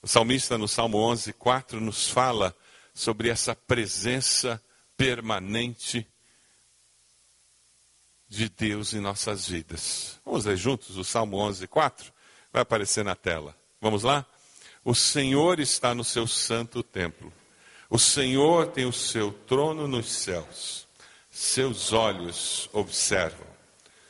O 0.05 0.07
salmista 0.07 0.59
no 0.59 0.69
Salmo 0.69 0.99
11, 0.99 1.33
4 1.33 1.81
nos 1.81 2.11
fala 2.11 2.55
sobre 2.93 3.31
essa 3.31 3.55
presença 3.55 4.63
permanente 4.99 6.07
de 8.29 8.51
Deus 8.51 8.93
em 8.93 9.01
nossas 9.01 9.49
vidas. 9.49 10.21
Vamos 10.23 10.45
ler 10.45 10.59
juntos 10.59 10.99
o 10.99 11.05
Salmo 11.05 11.39
11, 11.39 11.67
4? 11.67 12.13
Vai 12.53 12.61
aparecer 12.61 13.03
na 13.03 13.15
tela. 13.15 13.57
Vamos 13.81 14.03
lá? 14.03 14.27
O 14.85 14.95
Senhor 14.95 15.59
está 15.59 15.95
no 15.95 16.05
seu 16.05 16.27
santo 16.27 16.83
templo. 16.83 17.33
O 17.89 17.99
Senhor 17.99 18.67
tem 18.67 18.85
o 18.85 18.93
seu 18.93 19.33
trono 19.33 19.89
nos 19.89 20.13
céus. 20.13 20.87
Seus 21.31 21.95
olhos 21.95 22.69
observam. 22.75 23.47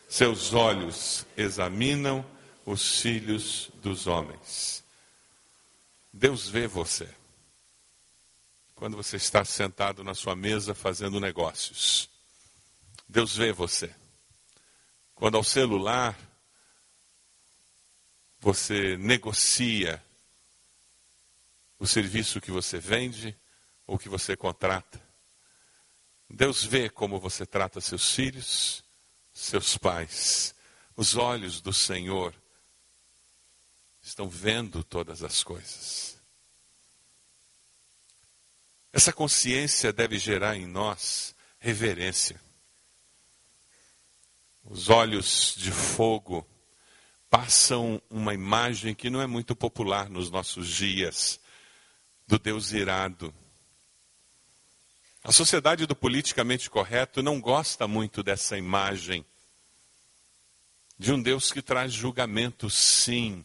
Seus 0.09 0.55
olhos 0.55 1.25
examinam 1.37 2.27
os 2.67 3.01
filhos 3.01 3.71
dos 3.81 4.09
homens. 4.09 4.84
Deus 6.17 6.49
vê 6.49 6.69
você. 6.69 7.13
Quando 8.77 8.97
você 8.97 9.17
está 9.17 9.45
sentado 9.45 10.05
na 10.05 10.15
sua 10.15 10.37
mesa 10.37 10.73
fazendo 10.73 11.19
negócios. 11.19 12.09
Deus 13.09 13.37
vê 13.37 13.53
você. 13.53 13.93
Quando 15.13 15.37
ao 15.37 15.43
celular 15.43 16.17
você 18.39 18.97
negocia 18.97 20.01
o 21.81 21.87
serviço 21.87 22.41
que 22.41 22.53
você 22.53 22.79
vende 22.79 23.37
ou 23.85 23.99
que 23.99 24.09
você 24.09 24.37
contrata. 24.37 25.03
Deus 26.31 26.63
vê 26.63 26.89
como 26.89 27.19
você 27.19 27.45
trata 27.45 27.81
seus 27.81 28.15
filhos, 28.15 28.85
seus 29.33 29.77
pais. 29.77 30.55
Os 30.97 31.17
olhos 31.17 31.61
do 31.61 31.73
Senhor 31.73 32.33
estão 34.05 34.29
vendo 34.29 34.85
todas 34.85 35.23
as 35.23 35.43
coisas. 35.43 36.21
Essa 38.93 39.13
consciência 39.13 39.93
deve 39.93 40.19
gerar 40.19 40.57
em 40.57 40.67
nós 40.67 41.35
reverência. 41.59 42.41
Os 44.63 44.91
olhos 44.91 45.55
de 45.57 45.73
fogo 45.73 46.47
passam 47.31 48.01
uma 48.09 48.35
imagem 48.35 48.95
que 48.95 49.11
não 49.11 49.21
é 49.21 49.27
muito 49.27 49.57
popular 49.57 50.09
nos 50.09 50.31
nossos 50.31 50.69
dias, 50.69 51.41
do 52.27 52.39
Deus 52.39 52.73
irado. 52.73 53.35
A 55.23 55.33
sociedade 55.33 55.87
do 55.87 55.97
politicamente 55.97 56.69
correto 56.69 57.23
não 57.23 57.41
gosta 57.41 57.89
muito 57.89 58.23
dessa 58.23 58.57
imagem 58.57 59.25
de 60.99 61.13
um 61.13 61.21
Deus 61.21 61.51
que 61.51 61.61
traz 61.61 61.93
julgamento, 61.93 62.71
sim, 62.71 63.45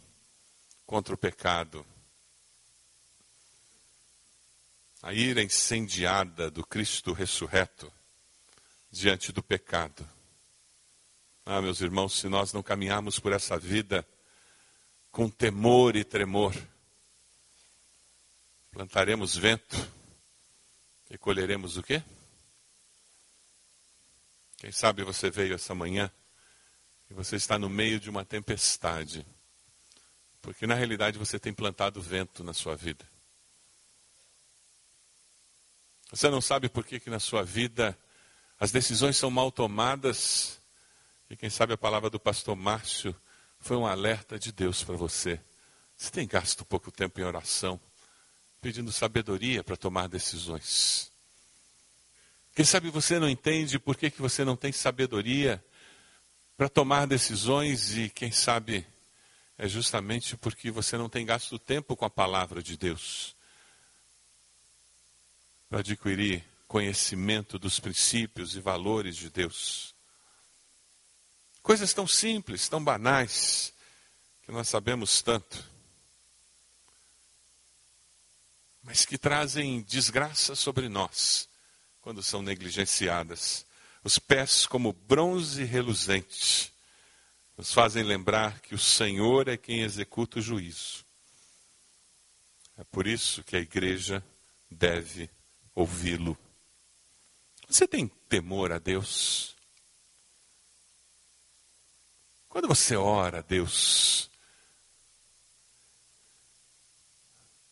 contra 0.89 1.13
o 1.13 1.17
pecado. 1.17 1.85
A 5.03 5.13
ira 5.13 5.43
incendiada 5.43 6.49
do 6.49 6.65
Cristo 6.65 7.13
ressurreto 7.13 7.93
diante 8.89 9.31
do 9.31 9.43
pecado. 9.43 10.09
Ah, 11.45 11.61
meus 11.61 11.79
irmãos, 11.81 12.17
se 12.17 12.27
nós 12.27 12.53
não 12.53 12.63
caminharmos 12.63 13.19
por 13.19 13.33
essa 13.33 13.55
vida 13.55 14.03
com 15.11 15.29
temor 15.29 15.95
e 15.95 16.03
tremor, 16.03 16.55
plantaremos 18.71 19.37
vento 19.37 19.77
e 21.07 21.19
colheremos 21.19 21.77
o 21.77 21.83
quê? 21.83 22.01
Quem 24.57 24.71
sabe 24.71 25.03
você 25.03 25.29
veio 25.29 25.53
essa 25.53 25.75
manhã 25.75 26.11
e 27.11 27.13
você 27.13 27.35
está 27.35 27.59
no 27.59 27.69
meio 27.69 27.99
de 27.99 28.09
uma 28.09 28.25
tempestade, 28.25 29.23
porque 30.41 30.65
na 30.65 30.75
realidade 30.75 31.17
você 31.17 31.39
tem 31.39 31.53
plantado 31.53 32.01
vento 32.01 32.43
na 32.43 32.53
sua 32.53 32.75
vida. 32.75 33.05
Você 36.11 36.29
não 36.29 36.41
sabe 36.41 36.69
por 36.69 36.85
que, 36.85 36.99
que 36.99 37.09
na 37.09 37.19
sua 37.19 37.43
vida 37.43 37.97
as 38.59 38.71
decisões 38.71 39.15
são 39.15 39.29
mal 39.29 39.51
tomadas 39.51 40.59
e 41.29 41.35
quem 41.35 41.49
sabe 41.49 41.73
a 41.73 41.77
palavra 41.77 42.09
do 42.09 42.19
pastor 42.19 42.55
Márcio 42.55 43.15
foi 43.59 43.77
um 43.77 43.85
alerta 43.85 44.39
de 44.39 44.51
Deus 44.51 44.83
para 44.83 44.95
você. 44.95 45.39
Você 45.95 46.09
tem 46.09 46.27
gasto 46.27 46.65
pouco 46.65 46.91
tempo 46.91 47.19
em 47.19 47.23
oração, 47.23 47.79
pedindo 48.61 48.91
sabedoria 48.91 49.63
para 49.63 49.77
tomar 49.77 50.07
decisões. 50.07 51.11
Quem 52.55 52.65
sabe 52.65 52.89
você 52.89 53.19
não 53.19 53.29
entende 53.29 53.77
por 53.77 53.95
que, 53.95 54.09
que 54.09 54.21
você 54.21 54.43
não 54.43 54.55
tem 54.55 54.71
sabedoria 54.71 55.63
para 56.57 56.67
tomar 56.67 57.05
decisões 57.05 57.95
e 57.95 58.09
quem 58.09 58.31
sabe 58.31 58.85
é 59.59 59.67
justamente 59.67 60.37
porque 60.37 60.71
você 60.71 60.97
não 60.97 61.09
tem 61.09 61.25
gasto 61.25 61.59
tempo 61.59 61.93
com 61.93 62.05
a 62.05 62.09
palavra 62.09 62.63
de 62.63 62.77
Deus 62.77 63.35
para 65.69 65.79
adquirir 65.79 66.45
conhecimento 66.65 67.59
dos 67.59 67.77
princípios 67.77 68.55
e 68.55 68.61
valores 68.61 69.17
de 69.17 69.29
Deus. 69.29 69.93
Coisas 71.61 71.93
tão 71.93 72.07
simples, 72.07 72.69
tão 72.69 72.81
banais, 72.81 73.73
que 74.43 74.51
nós 74.51 74.69
sabemos 74.69 75.21
tanto, 75.21 75.61
mas 78.81 79.05
que 79.05 79.17
trazem 79.17 79.81
desgraça 79.81 80.55
sobre 80.55 80.87
nós 80.87 81.49
quando 82.01 82.23
são 82.23 82.41
negligenciadas. 82.41 83.65
Os 84.05 84.17
pés, 84.17 84.65
como 84.65 84.93
bronze 84.93 85.65
reluzente, 85.65 86.73
nos 87.59 87.73
fazem 87.73 88.03
lembrar 88.03 88.61
que 88.61 88.73
o 88.73 88.79
Senhor 88.79 89.49
é 89.49 89.57
quem 89.57 89.81
executa 89.81 90.39
o 90.39 90.41
juízo. 90.41 91.05
É 92.77 92.85
por 92.85 93.05
isso 93.05 93.43
que 93.43 93.57
a 93.57 93.59
igreja 93.59 94.23
deve 94.71 95.29
ouvi-lo. 95.75 96.37
Você 97.67 97.85
tem 97.85 98.07
temor 98.29 98.71
a 98.71 98.79
Deus? 98.79 99.57
Quando 102.47 102.65
você 102.65 102.95
ora 102.95 103.39
a 103.39 103.41
Deus, 103.41 104.31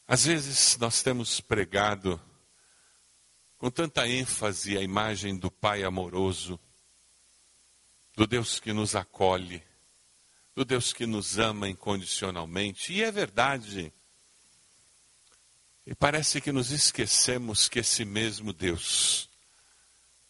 Às 0.09 0.23
vezes 0.23 0.77
nós 0.77 1.03
temos 1.03 1.41
pregado 1.41 2.17
com 3.57 3.69
tanta 3.69 4.07
ênfase 4.07 4.77
a 4.77 4.81
imagem 4.81 5.37
do 5.37 5.51
Pai 5.51 5.83
amoroso, 5.83 6.57
do 8.15 8.25
Deus 8.25 8.57
que 8.57 8.71
nos 8.71 8.95
acolhe, 8.95 9.66
do 10.57 10.65
Deus 10.65 10.91
que 10.91 11.05
nos 11.05 11.37
ama 11.37 11.69
incondicionalmente, 11.69 12.91
e 12.91 13.03
é 13.03 13.11
verdade. 13.11 13.93
E 15.85 15.93
parece 15.93 16.41
que 16.41 16.51
nos 16.51 16.71
esquecemos 16.71 17.69
que 17.69 17.77
esse 17.77 18.03
mesmo 18.03 18.51
Deus 18.51 19.29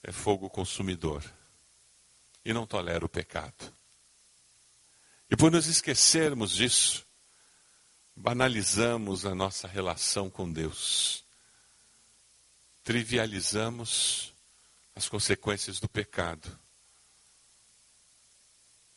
é 0.04 0.12
fogo 0.12 0.50
consumidor 0.50 1.24
e 2.44 2.52
não 2.52 2.68
tolera 2.68 3.06
o 3.06 3.10
pecado. 3.10 3.74
E 5.32 5.38
por 5.38 5.50
nos 5.50 5.66
esquecermos 5.68 6.52
disso, 6.52 7.06
banalizamos 8.14 9.26
a 9.26 9.34
nossa 9.34 9.66
relação 9.66 10.30
com 10.30 10.52
Deus, 10.52 11.24
trivializamos 12.84 14.34
as 14.94 15.08
consequências 15.08 15.80
do 15.80 15.88
pecado. 15.88 16.60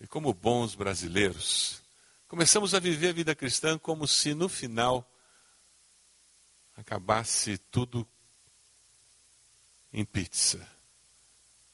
E 0.00 0.06
como 0.06 0.32
bons 0.32 0.74
brasileiros, 0.74 1.82
começamos 2.26 2.74
a 2.74 2.78
viver 2.78 3.10
a 3.10 3.12
vida 3.12 3.34
cristã 3.34 3.78
como 3.78 4.08
se 4.08 4.32
no 4.32 4.48
final 4.48 5.06
acabasse 6.74 7.58
tudo 7.58 8.08
em 9.92 10.04
pizza. 10.04 10.66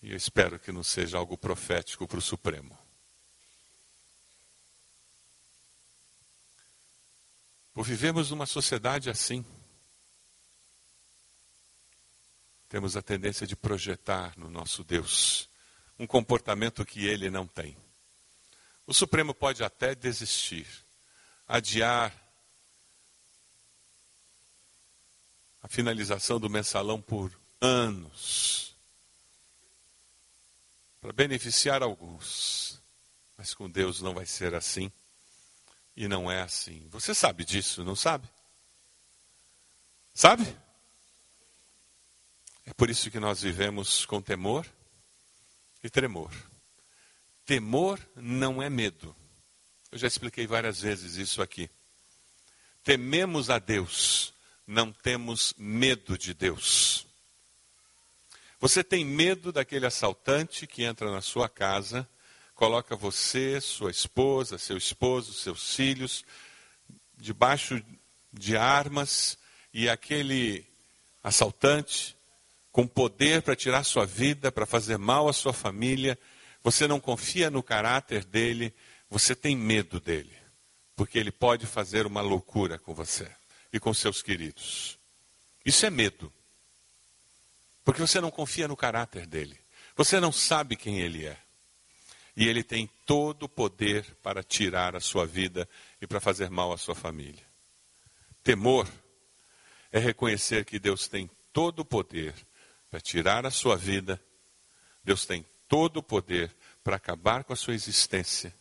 E 0.03 0.11
eu 0.11 0.17
espero 0.17 0.59
que 0.59 0.73
não 0.73 0.83
seja 0.83 1.17
algo 1.17 1.39
profético 1.39 2.07
para 2.07 2.19
o 2.19 2.23
Supremo. 2.23 2.77
Por 7.73 7.85
vivemos 7.85 8.31
numa 8.31 8.47
sociedade 8.47 9.11
assim, 9.11 9.45
temos 12.69 12.97
a 12.97 13.03
tendência 13.03 13.47
de 13.47 13.55
projetar 13.55 14.37
no 14.37 14.49
nosso 14.49 14.83
Deus 14.83 15.49
um 15.99 16.07
comportamento 16.07 16.85
que 16.85 17.07
ele 17.07 17.31
não 17.31 17.47
tem. 17.47 17.77
O 18.87 18.95
Supremo 18.95 19.35
pode 19.35 19.65
até 19.65 19.95
desistir, 19.95 20.67
adiar 21.47 22.15
a 25.61 25.69
finalização 25.69 26.39
do 26.39 26.49
mensalão 26.49 27.03
por 27.03 27.37
anos, 27.61 28.77
para 31.01 31.13
beneficiar 31.13 31.83
alguns, 31.83 32.81
mas 33.37 33.53
com 33.53 33.69
Deus 33.69 34.01
não 34.01 34.15
vai 34.15 34.27
ser 34.27 34.55
assim. 34.55 34.93
E 35.97 36.07
não 36.07 36.31
é 36.31 36.43
assim. 36.43 36.87
Você 36.91 37.15
sabe 37.15 37.45
disso, 37.45 37.83
não 37.83 37.97
sabe? 37.97 38.29
Sabe? 40.15 40.45
É 42.67 42.73
por 42.75 42.91
isso 42.91 43.11
que 43.11 43.19
nós 43.19 43.41
vivemos 43.43 44.05
com 44.05 44.21
temor 44.21 44.67
e 45.83 45.89
tremor. 45.89 46.31
Temor 47.47 47.99
não 48.15 48.63
é 48.63 48.69
medo. 48.69 49.15
Eu 49.91 49.99
já 49.99 50.07
expliquei 50.07 50.47
várias 50.47 50.81
vezes 50.81 51.15
isso 51.15 51.41
aqui. 51.41 51.71
Tememos 52.85 53.49
a 53.49 53.59
Deus, 53.59 54.35
não 54.67 54.93
temos 54.93 55.55
medo 55.57 56.19
de 56.19 56.35
Deus. 56.35 57.07
Você 58.61 58.85
tem 58.85 59.05
medo 59.05 59.53
daquele 59.53 59.87
assaltante 59.87 60.67
que 60.67 60.83
entra 60.83 61.11
na 61.11 61.23
sua 61.23 61.49
casa 61.49 62.07
coloca 62.57 62.97
você, 62.97 63.61
sua 63.61 63.91
esposa, 63.91 64.57
seu 64.57 64.79
esposo, 64.79 65.35
seus 65.35 65.77
filhos, 65.77 66.25
debaixo 67.15 67.81
de 68.33 68.57
armas 68.57 69.39
e 69.73 69.89
aquele 69.89 70.67
assaltante 71.23 72.17
com 72.73 72.87
poder 72.87 73.43
para 73.43 73.55
tirar 73.55 73.85
sua 73.85 74.07
vida, 74.07 74.51
para 74.51 74.65
fazer 74.65 74.97
mal 74.97 75.29
à 75.29 75.35
sua 75.35 75.53
família, 75.53 76.19
você 76.67 76.89
não 76.89 76.99
confia 76.99 77.49
no 77.49 77.63
caráter 77.63 78.25
dele, 78.25 78.75
você 79.09 79.37
tem 79.37 79.55
medo 79.55 80.01
dele, 80.01 80.37
porque 80.97 81.17
ele 81.17 81.31
pode 81.31 81.65
fazer 81.65 82.07
uma 82.07 82.21
loucura 82.21 82.77
com 82.77 82.93
você 82.93 83.31
e 83.73 83.79
com 83.79 83.95
seus 83.95 84.21
queridos. 84.21 84.99
Isso 85.65 85.87
é 85.87 85.91
medo. 85.91 86.33
Porque 87.85 88.01
você 88.01 88.21
não 88.21 88.33
confia 88.33 88.67
no 88.67 88.77
caráter 88.77 89.29
dele. 89.29 89.57
Você 89.95 90.19
não 90.19 90.33
sabe 90.33 90.75
quem 90.75 90.99
ele 90.99 91.25
é. 91.25 91.39
E 92.37 92.49
ele 92.49 92.65
tem 92.65 92.91
todo 93.07 93.45
o 93.45 93.49
poder 93.49 94.05
para 94.21 94.43
tirar 94.43 94.97
a 94.97 95.01
sua 95.01 95.25
vida 95.25 95.69
e 96.03 96.07
para 96.07 96.19
fazer 96.19 96.51
mal 96.51 96.73
à 96.73 96.77
sua 96.77 96.97
família. 96.97 97.47
Temor 98.43 98.89
é 99.93 100.01
reconhecer 100.01 100.65
que 100.65 100.81
Deus 100.81 101.07
tem 101.07 101.31
todo 101.53 101.79
o 101.79 101.85
poder 101.85 102.35
para 102.91 103.01
tirar 103.01 103.47
a 103.47 103.53
sua 103.53 103.77
vida, 103.77 104.21
Deus 105.05 105.25
tem 105.25 105.47
todo 105.69 105.99
o 105.99 106.03
poder 106.03 106.55
para 106.87 106.95
acabar 106.95 107.43
com 107.43 107.53
a 107.53 107.57
sua 107.57 107.75
existência. 107.75 108.55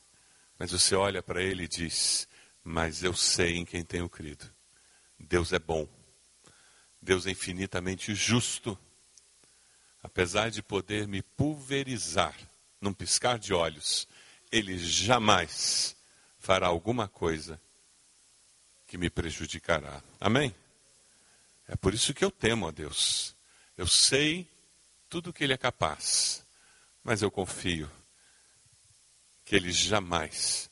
Mas 0.58 0.72
você 0.72 0.96
olha 0.96 1.22
para 1.22 1.44
ele 1.44 1.66
e 1.66 1.68
diz: 1.68 2.28
Mas 2.64 3.04
eu 3.04 3.14
sei 3.14 3.58
em 3.58 3.64
quem 3.64 3.86
tenho 3.86 4.10
crido. 4.10 4.52
Deus 5.20 5.54
é 5.54 5.60
bom. 5.60 5.88
Deus 7.00 7.28
é 7.28 7.30
infinitamente 7.30 8.16
justo. 8.16 8.76
Apesar 10.02 10.50
de 10.50 10.64
poder 10.64 11.08
me 11.08 11.22
pulverizar, 11.22 12.36
num 12.82 12.92
piscar 12.92 13.38
de 13.38 13.54
olhos, 13.54 14.08
ele 14.52 14.76
jamais 14.76 15.96
fará 16.40 16.66
alguma 16.66 17.08
coisa 17.08 17.62
que 18.88 18.98
me 18.98 19.08
prejudicará. 19.08 20.02
Amém? 20.20 20.56
É 21.68 21.76
por 21.76 21.94
isso 21.94 22.12
que 22.12 22.26
eu 22.26 22.32
temo 22.32 22.68
a 22.68 22.72
Deus. 22.72 23.36
Eu 23.78 23.86
sei 23.86 24.48
tudo 25.08 25.32
que 25.32 25.44
Ele 25.44 25.54
é 25.54 25.58
capaz, 25.58 26.44
mas 27.04 27.22
eu 27.22 27.30
confio 27.30 27.88
que 29.46 29.56
Ele 29.56 29.72
jamais 29.72 30.70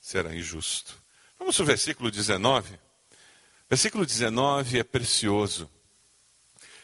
será 0.00 0.34
injusto. 0.34 0.96
Vamos 1.38 1.60
ao 1.60 1.66
versículo 1.66 2.10
19. 2.10 2.78
Versículo 3.68 4.04
19 4.04 4.80
é 4.80 4.82
precioso. 4.82 5.70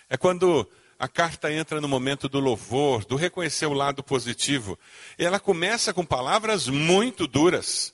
É 0.09 0.16
quando 0.16 0.70
a 0.98 1.09
carta 1.09 1.52
entra 1.52 1.81
no 1.81 1.88
momento 1.88 2.29
do 2.29 2.38
louvor, 2.38 3.05
do 3.05 3.16
reconhecer 3.16 3.66
o 3.66 3.72
lado 3.72 4.02
positivo. 4.02 4.79
E 5.18 5.24
ela 5.24 5.40
começa 5.40 5.92
com 5.92 6.05
palavras 6.05 6.68
muito 6.68 7.26
duras. 7.26 7.92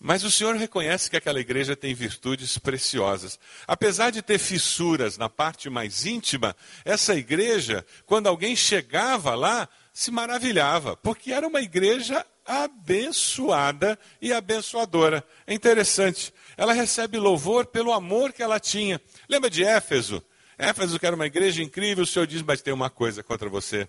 Mas 0.00 0.24
o 0.24 0.30
Senhor 0.30 0.56
reconhece 0.56 1.08
que 1.08 1.16
aquela 1.16 1.38
igreja 1.38 1.76
tem 1.76 1.94
virtudes 1.94 2.58
preciosas. 2.58 3.38
Apesar 3.68 4.10
de 4.10 4.20
ter 4.20 4.38
fissuras 4.38 5.16
na 5.16 5.28
parte 5.28 5.70
mais 5.70 6.04
íntima, 6.04 6.56
essa 6.84 7.14
igreja, 7.14 7.86
quando 8.04 8.26
alguém 8.26 8.56
chegava 8.56 9.36
lá, 9.36 9.68
se 9.92 10.10
maravilhava, 10.10 10.96
porque 10.96 11.32
era 11.32 11.46
uma 11.46 11.60
igreja 11.60 12.24
abençoada 12.46 13.98
e 14.20 14.32
abençoadora. 14.32 15.24
É 15.46 15.54
interessante. 15.54 16.32
Ela 16.56 16.72
recebe 16.72 17.18
louvor 17.18 17.66
pelo 17.66 17.92
amor 17.92 18.32
que 18.32 18.42
ela 18.42 18.58
tinha. 18.58 19.00
Lembra 19.28 19.50
de 19.50 19.64
Éfeso? 19.64 20.22
Éfeso, 20.58 20.98
que 20.98 21.06
era 21.06 21.16
uma 21.16 21.26
igreja 21.26 21.62
incrível, 21.62 22.04
o 22.04 22.06
Senhor 22.06 22.26
diz, 22.26 22.42
mas 22.42 22.62
tem 22.62 22.72
uma 22.72 22.90
coisa 22.90 23.22
contra 23.22 23.48
você. 23.48 23.88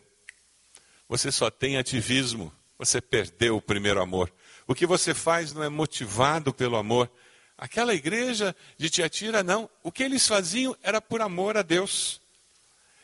Você 1.07 1.31
só 1.31 1.49
tem 1.49 1.77
ativismo, 1.77 2.51
você 2.77 2.99
perdeu 2.99 3.57
o 3.57 3.61
primeiro 3.61 4.01
amor. 4.01 4.31
O 4.67 4.73
que 4.73 4.85
você 4.85 5.13
faz 5.13 5.53
não 5.53 5.63
é 5.63 5.69
motivado 5.69 6.53
pelo 6.53 6.77
amor. 6.77 7.11
Aquela 7.57 7.93
igreja 7.93 8.55
de 8.77 8.89
Tiatira, 8.89 9.43
não. 9.43 9.69
O 9.83 9.91
que 9.91 10.03
eles 10.03 10.27
faziam 10.27 10.75
era 10.81 10.99
por 10.99 11.21
amor 11.21 11.57
a 11.57 11.61
Deus. 11.61 12.21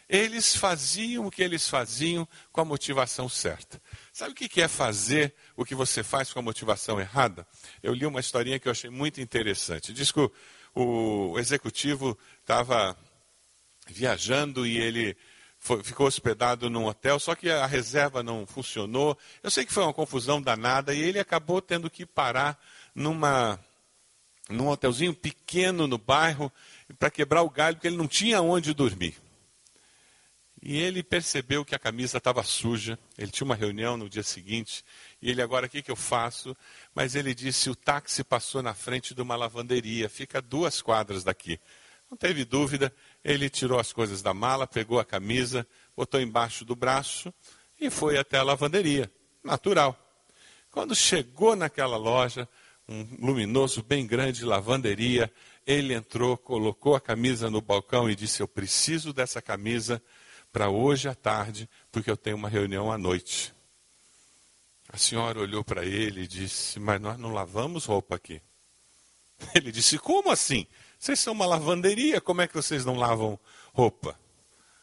Eles 0.10 0.56
faziam 0.56 1.28
o 1.28 1.32
que 1.32 1.43
eles 1.43 1.69
faziam 1.69 2.28
com 2.52 2.62
a 2.62 2.65
motivação 2.65 3.30
certa. 3.30 3.80
Sabe 4.12 4.32
o 4.32 4.36
que 4.36 4.60
é 4.60 4.67
fazer 4.67 5.36
o 5.56 5.63
que 5.63 5.76
você 5.76 6.02
faz 6.02 6.34
com 6.34 6.39
a 6.39 6.41
motivação 6.41 7.00
errada? 7.00 7.45
Eu 7.84 7.93
li 7.93 8.08
uma 8.08 8.19
historinha 8.19 8.58
que 8.60 8.67
eu 8.67 8.72
achei 8.72 8.89
muito 8.89 9.22
interessante. 9.22 9.93
Diz 9.93 10.12
que 10.12 10.19
o, 10.74 11.38
executivo 11.38 12.17
estava 12.41 12.98
viajando 13.88 14.65
e 14.65 14.78
ele 14.78 15.15
foi, 15.60 15.84
ficou 15.84 16.08
hospedado 16.08 16.72
num 16.72 16.86
hotel, 16.86 17.19
só 17.19 17.36
que 17.36 17.48
a 17.48 17.67
reserva 17.67 18.24
não 18.24 18.48
funcionou. 18.48 19.15
Eu 19.43 19.52
sei 19.52 19.63
que 19.63 19.74
foi 19.74 19.84
uma 19.84 19.93
confusão 19.93 20.41
danada 20.41 20.91
e 20.91 21.00
ele 21.00 21.19
acabou 21.19 21.62
tendo 21.62 21.88
que 21.88 22.04
parar 22.04 22.60
numa, 22.95 23.60
num 24.50 24.69
hotelzinho 24.69 25.13
pequeno 25.13 25.86
no 25.86 26.00
bairro 26.00 26.52
para 26.98 27.12
quebrar 27.12 27.43
o 27.43 27.50
galho, 27.50 27.76
porque 27.76 27.88
ele 27.88 27.98
não 27.98 28.08
tinha 28.08 28.41
onde 28.41 28.74
dormir. 28.74 29.29
E 30.62 30.78
ele 30.78 31.02
percebeu 31.02 31.63
que 31.63 31.74
a 31.74 31.80
camisa 31.80 32.17
estava 32.17 32.43
suja. 32.43 33.00
Ele 33.17 33.32
tinha 33.32 33.45
uma 33.45 33.56
reunião 33.56 33.95
no 33.95 34.10
dia 34.10 34.24
seguinte. 34.24 34.84
E 35.22 35.30
ele, 35.30 35.41
agora, 35.41 35.67
o 35.67 35.69
que, 35.69 35.82
que 35.82 35.91
eu 35.91 35.95
faço? 35.95 36.56
Mas 36.93 37.15
ele 37.15 37.34
disse: 37.34 37.69
o 37.69 37.76
táxi 37.76 38.24
passou 38.24 38.62
na 38.62 38.74
frente 38.74 39.15
de 39.15 39.22
uma 39.22 39.36
lavanderia, 39.38 40.10
fica 40.10 40.41
duas 40.41 40.82
quadras 40.82 41.24
daqui. 41.24 41.60
Não 42.10 42.17
teve 42.17 42.43
dúvida, 42.43 42.93
ele 43.24 43.50
tirou 43.50 43.80
as 43.80 43.93
coisas 43.93 44.22
da 44.22 44.34
mala, 44.34 44.65
pegou 44.65 45.00
a 45.00 45.06
camisa, 45.06 45.65
botou 45.95 46.19
embaixo 46.19 46.65
do 46.65 46.76
braço 46.76 47.32
e 47.80 47.89
foi 47.89 48.17
até 48.17 48.38
a 48.38 48.43
lavanderia. 48.43 49.10
Natural. 49.43 49.98
Quando 50.72 50.95
chegou 50.95 51.56
naquela 51.56 51.98
loja, 51.98 52.50
um 52.88 53.08
luminoso 53.19 53.84
bem 53.84 54.06
grande, 54.06 54.43
lavanderia. 54.43 55.32
Ele 55.65 55.93
entrou, 55.93 56.36
colocou 56.36 56.95
a 56.95 57.02
camisa 57.02 57.50
no 57.50 57.62
balcão 57.62 58.10
e 58.10 58.15
disse: 58.15 58.41
Eu 58.41 58.48
preciso 58.48 59.13
dessa 59.13 59.41
camisa 59.41 60.02
para 60.52 60.70
hoje 60.70 61.08
à 61.08 61.16
tarde, 61.16 61.70
porque 61.92 62.10
eu 62.10 62.18
tenho 62.18 62.36
uma 62.36 62.50
reunião 62.50 62.92
à 62.92 62.98
noite. 62.98 63.54
A 64.92 64.98
senhora 64.98 65.40
olhou 65.40 65.64
para 65.64 65.86
ele 65.86 66.22
e 66.22 66.28
disse: 66.28 66.80
Mas 66.80 67.00
nós 67.00 67.18
não 67.18 67.32
lavamos 67.32 67.86
roupa 67.86 68.16
aqui. 68.16 68.42
Ele 69.54 69.72
disse: 69.72 70.00
Como 70.00 70.32
assim? 70.32 70.66
Vocês 70.98 71.20
são 71.20 71.34
uma 71.34 71.46
lavanderia, 71.46 72.20
como 72.20 72.42
é 72.42 72.48
que 72.48 72.56
vocês 72.56 72.84
não 72.84 72.96
lavam 72.96 73.40
roupa? 73.72 74.20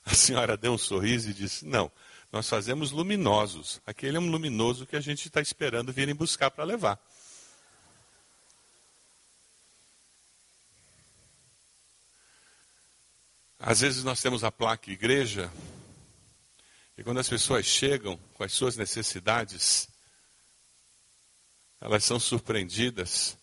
A 0.05 0.15
senhora 0.15 0.57
deu 0.57 0.73
um 0.73 0.79
sorriso 0.79 1.31
e 1.31 1.35
disse: 1.35 1.67
Não, 1.67 1.91
nós 2.31 2.49
fazemos 2.49 2.93
luminosos. 2.93 3.81
Aquele 3.85 4.17
é 4.17 4.21
um 4.21 4.31
luminoso 4.31 4.87
que 4.87 4.95
a 4.95 5.01
gente 5.01 5.27
está 5.27 5.41
esperando 5.41 5.93
virem 5.93 6.15
buscar 6.15 6.51
para 6.51 6.65
levar. 6.65 7.01
Às 13.59 13.81
vezes 13.81 14.05
nós 14.05 14.21
temos 14.21 14.45
a 14.45 14.53
placa 14.53 14.91
igreja, 14.91 15.51
e 16.97 17.03
quando 17.03 17.21
as 17.21 17.29
pessoas 17.29 17.67
chegam 17.67 18.17
com 18.35 18.45
as 18.45 18.53
suas 18.53 18.77
necessidades, 18.77 19.89
elas 21.81 22.05
são 22.05 22.19
surpreendidas, 22.19 23.37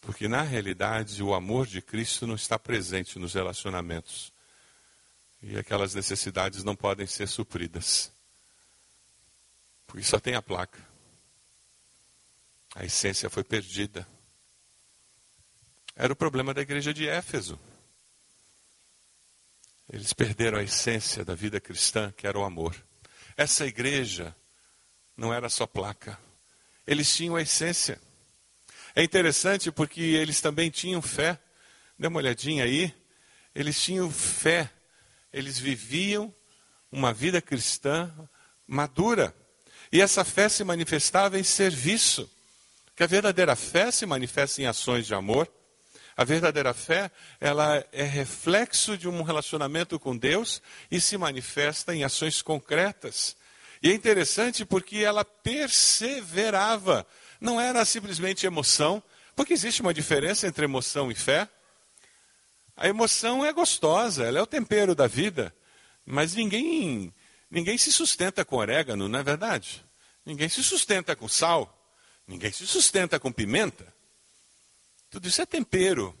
porque 0.00 0.28
na 0.28 0.42
realidade 0.42 1.22
o 1.22 1.34
amor 1.34 1.66
de 1.66 1.80
Cristo 1.80 2.26
não 2.26 2.34
está 2.34 2.58
presente 2.58 3.18
nos 3.18 3.34
relacionamentos. 3.34 4.32
E 5.42 5.56
aquelas 5.58 5.94
necessidades 5.94 6.62
não 6.62 6.76
podem 6.76 7.06
ser 7.06 7.26
supridas. 7.26 8.12
Porque 9.86 10.04
só 10.04 10.20
tem 10.20 10.34
a 10.34 10.42
placa. 10.42 10.78
A 12.74 12.84
essência 12.84 13.28
foi 13.28 13.44
perdida. 13.44 14.06
Era 15.94 16.12
o 16.12 16.16
problema 16.16 16.54
da 16.54 16.62
igreja 16.62 16.94
de 16.94 17.08
Éfeso. 17.08 17.58
Eles 19.92 20.14
perderam 20.14 20.58
a 20.58 20.62
essência 20.62 21.22
da 21.22 21.34
vida 21.34 21.60
cristã, 21.60 22.10
que 22.16 22.26
era 22.26 22.38
o 22.38 22.44
amor. 22.44 22.74
Essa 23.36 23.66
igreja 23.66 24.34
não 25.14 25.34
era 25.34 25.50
só 25.50 25.66
placa. 25.66 26.18
Eles 26.86 27.14
tinham 27.14 27.36
a 27.36 27.42
essência. 27.42 28.00
É 28.96 29.02
interessante 29.02 29.70
porque 29.70 30.00
eles 30.00 30.40
também 30.40 30.70
tinham 30.70 31.02
fé. 31.02 31.38
Dê 31.98 32.06
uma 32.06 32.16
olhadinha 32.20 32.64
aí. 32.64 32.94
Eles 33.54 33.78
tinham 33.82 34.10
fé. 34.10 34.70
Eles 35.30 35.58
viviam 35.58 36.34
uma 36.90 37.12
vida 37.12 37.42
cristã 37.42 38.10
madura. 38.66 39.36
E 39.92 40.00
essa 40.00 40.24
fé 40.24 40.48
se 40.48 40.64
manifestava 40.64 41.38
em 41.38 41.44
serviço. 41.44 42.30
Que 42.96 43.02
a 43.02 43.06
verdadeira 43.06 43.54
fé 43.54 43.90
se 43.90 44.06
manifesta 44.06 44.62
em 44.62 44.66
ações 44.66 45.06
de 45.06 45.14
amor 45.14 45.52
a 46.16 46.24
verdadeira 46.24 46.74
fé, 46.74 47.10
ela 47.40 47.84
é 47.92 48.04
reflexo 48.04 48.96
de 48.96 49.08
um 49.08 49.22
relacionamento 49.22 49.98
com 49.98 50.16
Deus 50.16 50.62
e 50.90 51.00
se 51.00 51.16
manifesta 51.16 51.94
em 51.94 52.04
ações 52.04 52.42
concretas. 52.42 53.36
E 53.82 53.90
é 53.90 53.94
interessante 53.94 54.64
porque 54.64 54.98
ela 54.98 55.24
perseverava. 55.24 57.06
Não 57.40 57.60
era 57.60 57.84
simplesmente 57.84 58.46
emoção, 58.46 59.02
porque 59.34 59.52
existe 59.52 59.80
uma 59.80 59.94
diferença 59.94 60.46
entre 60.46 60.64
emoção 60.64 61.10
e 61.10 61.14
fé. 61.14 61.48
A 62.76 62.88
emoção 62.88 63.44
é 63.44 63.52
gostosa, 63.52 64.24
ela 64.24 64.38
é 64.38 64.42
o 64.42 64.46
tempero 64.46 64.94
da 64.94 65.06
vida, 65.06 65.54
mas 66.06 66.34
ninguém 66.34 67.12
ninguém 67.50 67.76
se 67.76 67.92
sustenta 67.92 68.44
com 68.44 68.56
orégano, 68.56 69.08
não 69.08 69.18
é 69.18 69.22
verdade? 69.22 69.84
Ninguém 70.24 70.48
se 70.48 70.62
sustenta 70.62 71.14
com 71.16 71.28
sal, 71.28 71.78
ninguém 72.26 72.52
se 72.52 72.66
sustenta 72.66 73.18
com 73.18 73.32
pimenta. 73.32 73.92
Tudo 75.12 75.28
isso 75.28 75.42
é 75.42 75.46
tempero. 75.46 76.18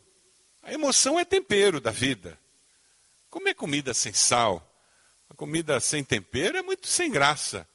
A 0.62 0.70
emoção 0.70 1.18
é 1.18 1.24
tempero 1.24 1.80
da 1.80 1.90
vida. 1.90 2.38
Comer 3.30 3.54
comida 3.54 3.94
sem 3.94 4.12
sal, 4.12 4.70
a 5.30 5.34
comida 5.34 5.80
sem 5.80 6.04
tempero 6.04 6.58
é 6.58 6.62
muito 6.62 6.86
sem 6.86 7.10
graça, 7.10 7.66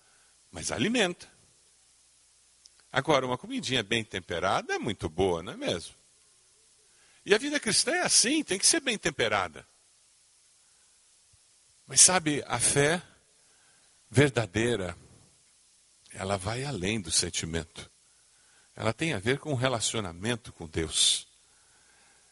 mas 0.51 0.71
alimenta. 0.71 1.27
Agora, 2.91 3.25
uma 3.25 3.37
comidinha 3.37 3.81
bem 3.81 4.03
temperada 4.03 4.75
é 4.75 4.77
muito 4.77 5.09
boa, 5.09 5.41
não 5.41 5.53
é 5.53 5.57
mesmo? 5.57 5.95
E 7.25 7.33
a 7.33 7.37
vida 7.39 7.59
cristã 7.59 7.93
é 7.93 8.03
assim, 8.03 8.43
tem 8.43 8.59
que 8.59 8.67
ser 8.67 8.79
bem 8.79 8.95
temperada. 8.95 9.67
Mas 11.87 12.01
sabe, 12.01 12.43
a 12.47 12.59
fé 12.59 13.01
verdadeira, 14.09 14.95
ela 16.13 16.37
vai 16.37 16.63
além 16.63 17.01
do 17.01 17.09
sentimento. 17.09 17.89
Ela 18.77 18.93
tem 18.93 19.13
a 19.13 19.17
ver 19.17 19.39
com 19.39 19.51
o 19.51 19.55
relacionamento 19.55 20.53
com 20.53 20.67
Deus. 20.67 21.27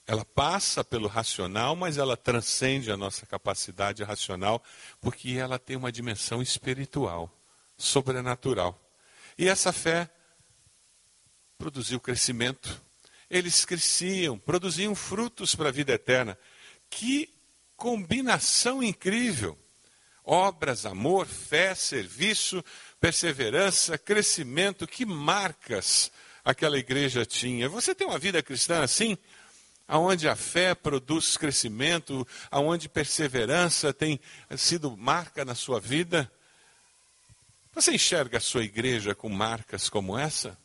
Ela 0.05 0.23
passa 0.23 0.84
pelo 0.84 1.08
racional, 1.08 1.75
mas 1.75 1.97
ela 1.97 2.15
transcende 2.15 2.91
a 2.91 2.95
nossa 2.95 3.25
capacidade 3.25 4.03
racional, 4.03 4.63
porque 5.01 5.31
ela 5.31 5.58
tem 5.58 5.75
uma 5.75 5.91
dimensão 5.91 6.43
espiritual, 6.43 7.36
sobrenatural. 7.75 8.79
E 9.36 9.49
essa 9.49 9.73
fé 9.73 10.08
produziu 11.58 11.99
crescimento. 11.99 12.79
Eles 13.27 13.65
cresciam, 13.65 14.38
produziam 14.38 14.93
frutos 14.93 15.55
para 15.55 15.69
a 15.69 15.71
vida 15.71 15.93
eterna. 15.93 16.38
Que 16.91 17.34
combinação 17.75 18.84
incrível! 18.84 19.58
Obras, 20.23 20.86
amor, 20.86 21.25
fé, 21.25 21.73
serviço, 21.73 22.63
perseverança, 22.99 23.97
crescimento, 23.97 24.86
que 24.86 25.08
marcas 25.08 26.12
aquela 26.45 26.77
igreja 26.77 27.25
tinha. 27.25 27.67
Você 27.67 27.95
tem 27.95 28.05
uma 28.05 28.19
vida 28.19 28.41
cristã 28.43 28.84
assim? 28.84 29.17
Aonde 29.88 30.29
a 30.29 30.36
fé 30.36 30.75
produz 30.75 31.36
crescimento, 31.36 32.25
aonde 32.51 32.88
perseverança 32.88 33.91
tem 33.91 34.19
sido 34.55 34.95
marca 34.95 35.43
na 35.43 35.55
sua 35.55 35.79
vida? 35.79 36.31
Você 37.73 37.93
enxerga 37.93 38.38
a 38.38 38.41
sua 38.41 38.63
igreja 38.63 39.15
com 39.15 39.27
marcas 39.27 39.89
como 39.89 40.17
essa? 40.17 40.58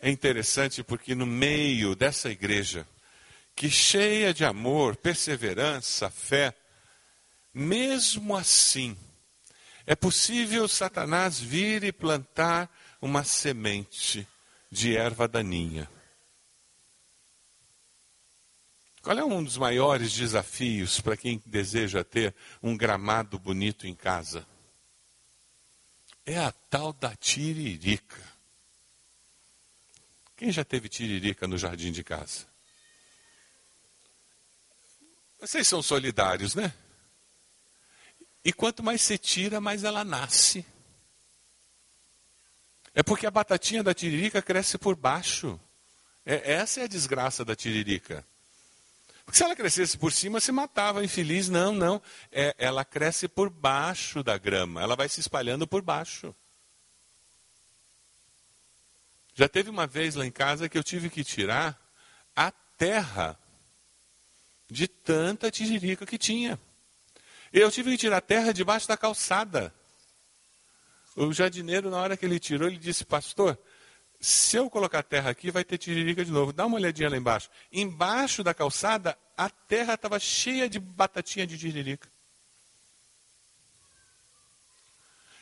É 0.00 0.10
interessante 0.10 0.82
porque 0.82 1.14
no 1.14 1.26
meio 1.26 1.96
dessa 1.96 2.30
igreja, 2.30 2.86
que 3.56 3.68
cheia 3.68 4.32
de 4.32 4.44
amor, 4.44 4.96
perseverança, 4.96 6.08
fé, 6.08 6.54
mesmo 7.52 8.36
assim, 8.36 8.96
é 9.84 9.96
possível 9.96 10.68
Satanás 10.68 11.40
vir 11.40 11.82
e 11.82 11.90
plantar 11.90 12.70
uma 13.00 13.24
semente 13.24 14.26
de 14.70 14.96
erva 14.96 15.26
daninha. 15.26 15.88
Qual 19.02 19.16
é 19.18 19.24
um 19.24 19.42
dos 19.42 19.56
maiores 19.56 20.12
desafios 20.12 21.00
para 21.00 21.16
quem 21.16 21.40
deseja 21.46 22.04
ter 22.04 22.34
um 22.62 22.76
gramado 22.76 23.38
bonito 23.38 23.86
em 23.86 23.94
casa? 23.94 24.46
É 26.26 26.38
a 26.38 26.52
tal 26.52 26.92
da 26.92 27.16
tiririca. 27.16 28.22
Quem 30.36 30.52
já 30.52 30.64
teve 30.64 30.88
tiririca 30.88 31.46
no 31.46 31.56
jardim 31.56 31.90
de 31.90 32.04
casa? 32.04 32.46
Vocês 35.40 35.66
são 35.66 35.82
solidários, 35.82 36.54
né? 36.54 36.74
E 38.44 38.52
quanto 38.52 38.82
mais 38.82 39.02
você 39.02 39.16
tira, 39.16 39.60
mais 39.60 39.84
ela 39.84 40.04
nasce. 40.04 40.66
É 42.94 43.02
porque 43.02 43.26
a 43.26 43.30
batatinha 43.30 43.82
da 43.82 43.94
tiririca 43.94 44.42
cresce 44.42 44.78
por 44.78 44.96
baixo. 44.96 45.58
É, 46.24 46.52
essa 46.52 46.80
é 46.80 46.84
a 46.84 46.88
desgraça 46.88 47.44
da 47.44 47.56
tiririca. 47.56 48.24
Porque 49.24 49.36
se 49.36 49.44
ela 49.44 49.54
crescesse 49.54 49.98
por 49.98 50.10
cima, 50.10 50.40
se 50.40 50.50
matava, 50.50 51.04
infeliz. 51.04 51.48
Não, 51.48 51.72
não. 51.72 52.00
É, 52.32 52.54
ela 52.58 52.84
cresce 52.84 53.28
por 53.28 53.50
baixo 53.50 54.22
da 54.22 54.38
grama. 54.38 54.82
Ela 54.82 54.96
vai 54.96 55.08
se 55.08 55.20
espalhando 55.20 55.66
por 55.66 55.82
baixo. 55.82 56.34
Já 59.34 59.48
teve 59.48 59.70
uma 59.70 59.86
vez 59.86 60.14
lá 60.14 60.26
em 60.26 60.30
casa 60.30 60.68
que 60.68 60.76
eu 60.76 60.82
tive 60.82 61.10
que 61.10 61.22
tirar 61.22 61.78
a 62.34 62.50
terra 62.50 63.38
de 64.70 64.88
tanta 64.88 65.50
tiririca 65.50 66.04
que 66.04 66.18
tinha. 66.18 66.58
Eu 67.52 67.70
tive 67.70 67.92
que 67.92 67.98
tirar 67.98 68.16
a 68.16 68.20
terra 68.20 68.52
debaixo 68.52 68.88
da 68.88 68.96
calçada. 68.96 69.74
O 71.18 71.32
jardineiro, 71.32 71.90
na 71.90 71.98
hora 71.98 72.16
que 72.16 72.24
ele 72.24 72.38
tirou, 72.38 72.68
ele 72.68 72.78
disse, 72.78 73.04
pastor, 73.04 73.58
se 74.20 74.56
eu 74.56 74.70
colocar 74.70 75.02
terra 75.02 75.30
aqui, 75.30 75.50
vai 75.50 75.64
ter 75.64 75.76
tiririca 75.76 76.24
de 76.24 76.30
novo. 76.30 76.52
Dá 76.52 76.64
uma 76.64 76.76
olhadinha 76.76 77.10
lá 77.10 77.16
embaixo. 77.16 77.50
Embaixo 77.72 78.44
da 78.44 78.54
calçada, 78.54 79.18
a 79.36 79.50
terra 79.50 79.94
estava 79.94 80.18
cheia 80.20 80.68
de 80.68 80.78
batatinha 80.78 81.44
de 81.44 81.58
tiririca. 81.58 82.08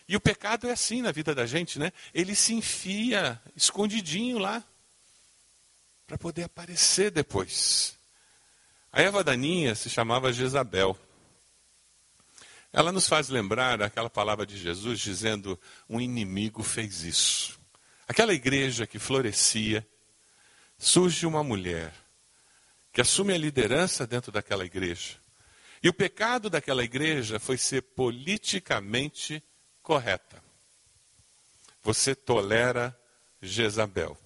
E 0.09 0.17
o 0.17 0.21
pecado 0.21 0.67
é 0.67 0.73
assim 0.73 1.03
na 1.03 1.13
vida 1.13 1.35
da 1.35 1.45
gente, 1.45 1.79
né? 1.79 1.93
Ele 2.15 2.35
se 2.35 2.55
enfia 2.55 3.41
escondidinho 3.55 4.39
lá 4.39 4.65
para 6.07 6.17
poder 6.17 6.45
aparecer 6.45 7.11
depois. 7.11 7.99
A 8.93 9.03
Eva 9.03 9.23
Daninha 9.23 9.75
se 9.75 9.91
chamava 9.91 10.33
Jezabel. 10.33 10.97
Ela 12.77 12.93
nos 12.93 13.09
faz 13.09 13.31
lembrar 13.31 13.81
aquela 13.81 14.11
palavra 14.11 14.45
de 14.45 14.59
Jesus 14.59 15.01
dizendo: 15.01 15.59
um 15.89 15.99
inimigo 15.99 16.63
fez 16.63 17.05
isso. 17.05 17.59
Aquela 18.07 18.35
igreja 18.35 18.87
que 18.87 18.99
florescia, 18.99 19.85
surge 20.77 21.25
uma 21.25 21.43
mulher 21.43 21.91
que 22.93 23.01
assume 23.01 23.33
a 23.33 23.39
liderança 23.39 24.07
dentro 24.07 24.31
daquela 24.31 24.63
igreja. 24.63 25.15
E 25.83 25.89
o 25.89 25.95
pecado 25.95 26.51
daquela 26.51 26.85
igreja 26.85 27.41
foi 27.41 27.57
ser 27.57 27.81
politicamente 27.81 29.43
correta. 29.83 30.45
Você 31.83 32.15
tolera 32.15 32.95
Jezabel. 33.41 34.19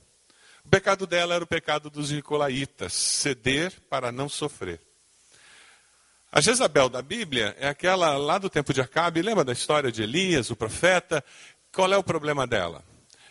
O 0.64 0.68
pecado 0.68 1.06
dela 1.06 1.36
era 1.36 1.44
o 1.44 1.46
pecado 1.46 1.88
dos 1.88 2.10
nicolaítas, 2.10 2.94
ceder 2.94 3.80
para 3.88 4.10
não 4.10 4.28
sofrer. 4.28 4.80
A 6.32 6.40
Jezabel 6.40 6.88
da 6.88 7.02
Bíblia 7.02 7.56
é 7.58 7.66
aquela 7.66 8.16
lá 8.16 8.38
do 8.38 8.48
tempo 8.48 8.72
de 8.72 8.80
Acabe, 8.80 9.20
lembra 9.20 9.42
da 9.42 9.52
história 9.52 9.90
de 9.90 10.04
Elias, 10.04 10.48
o 10.48 10.54
profeta? 10.54 11.24
Qual 11.72 11.92
é 11.92 11.96
o 11.96 12.04
problema 12.04 12.46
dela? 12.46 12.84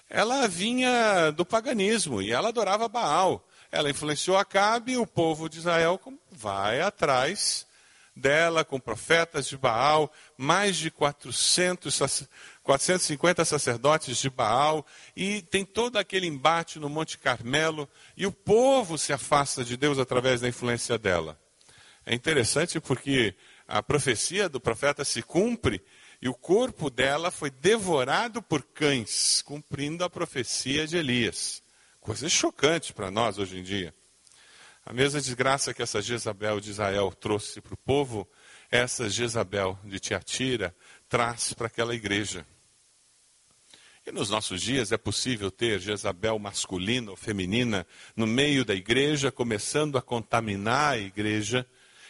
Ela 0.09 0.49
vinha 0.49 1.31
do 1.31 1.45
paganismo 1.45 2.21
e 2.21 2.33
ela 2.33 2.49
adorava 2.49 2.89
Baal. 2.89 3.47
Ela 3.71 3.89
influenciou 3.89 4.35
Acabe 4.35 4.93
e 4.93 4.97
o 4.97 5.07
povo 5.07 5.47
de 5.47 5.59
Israel 5.59 5.97
vai 6.29 6.81
atrás 6.81 7.65
dela 8.13 8.65
com 8.65 8.77
profetas 8.77 9.47
de 9.47 9.55
Baal, 9.55 10.11
mais 10.35 10.75
de 10.75 10.91
400, 10.91 12.27
450 12.61 13.45
sacerdotes 13.45 14.17
de 14.17 14.29
Baal, 14.29 14.85
e 15.15 15.41
tem 15.43 15.63
todo 15.63 15.95
aquele 15.95 16.27
embate 16.27 16.79
no 16.79 16.89
Monte 16.89 17.17
Carmelo, 17.17 17.87
e 18.17 18.27
o 18.27 18.31
povo 18.31 18.97
se 18.97 19.13
afasta 19.13 19.63
de 19.63 19.77
Deus 19.77 19.97
através 19.97 20.41
da 20.41 20.49
influência 20.49 20.97
dela. 20.97 21.39
É 22.05 22.13
interessante 22.13 22.79
porque 22.79 23.35
a 23.67 23.83
profecia 23.83 24.49
do 24.49 24.59
profeta 24.59 25.05
se 25.05 25.21
cumpre 25.21 25.83
e 26.21 26.27
o 26.27 26.33
corpo 26.33 26.89
dela 26.89 27.31
foi 27.31 27.49
devorado 27.49 28.41
por 28.41 28.63
cães, 28.63 29.41
cumprindo 29.41 30.03
a 30.03 30.09
profecia 30.09 30.85
de 30.85 30.97
Elias. 30.97 31.61
Coisa 32.01 32.27
chocante 32.27 32.93
para 32.93 33.11
nós 33.11 33.37
hoje 33.37 33.59
em 33.59 33.63
dia. 33.63 33.93
A 34.85 34.91
mesma 34.91 35.21
desgraça 35.21 35.73
que 35.73 35.81
essa 35.81 36.01
Jezabel 36.01 36.59
de 36.59 36.71
Israel 36.71 37.11
trouxe 37.11 37.61
para 37.61 37.73
o 37.73 37.77
povo, 37.77 38.27
essa 38.71 39.09
Jezabel 39.09 39.77
de 39.83 39.99
Tiatira 39.99 40.75
traz 41.07 41.53
para 41.53 41.67
aquela 41.67 41.93
igreja. 41.93 42.45
E 44.05 44.11
nos 44.11 44.29
nossos 44.29 44.61
dias 44.61 44.91
é 44.91 44.97
possível 44.97 45.51
ter 45.51 45.79
Jezabel 45.79 46.39
masculina 46.39 47.11
ou 47.11 47.17
feminina 47.17 47.85
no 48.15 48.25
meio 48.25 48.65
da 48.65 48.73
igreja, 48.73 49.31
começando 49.31 49.97
a 49.97 50.01
contaminar 50.01 50.93
a 50.93 50.97
igreja 50.97 51.67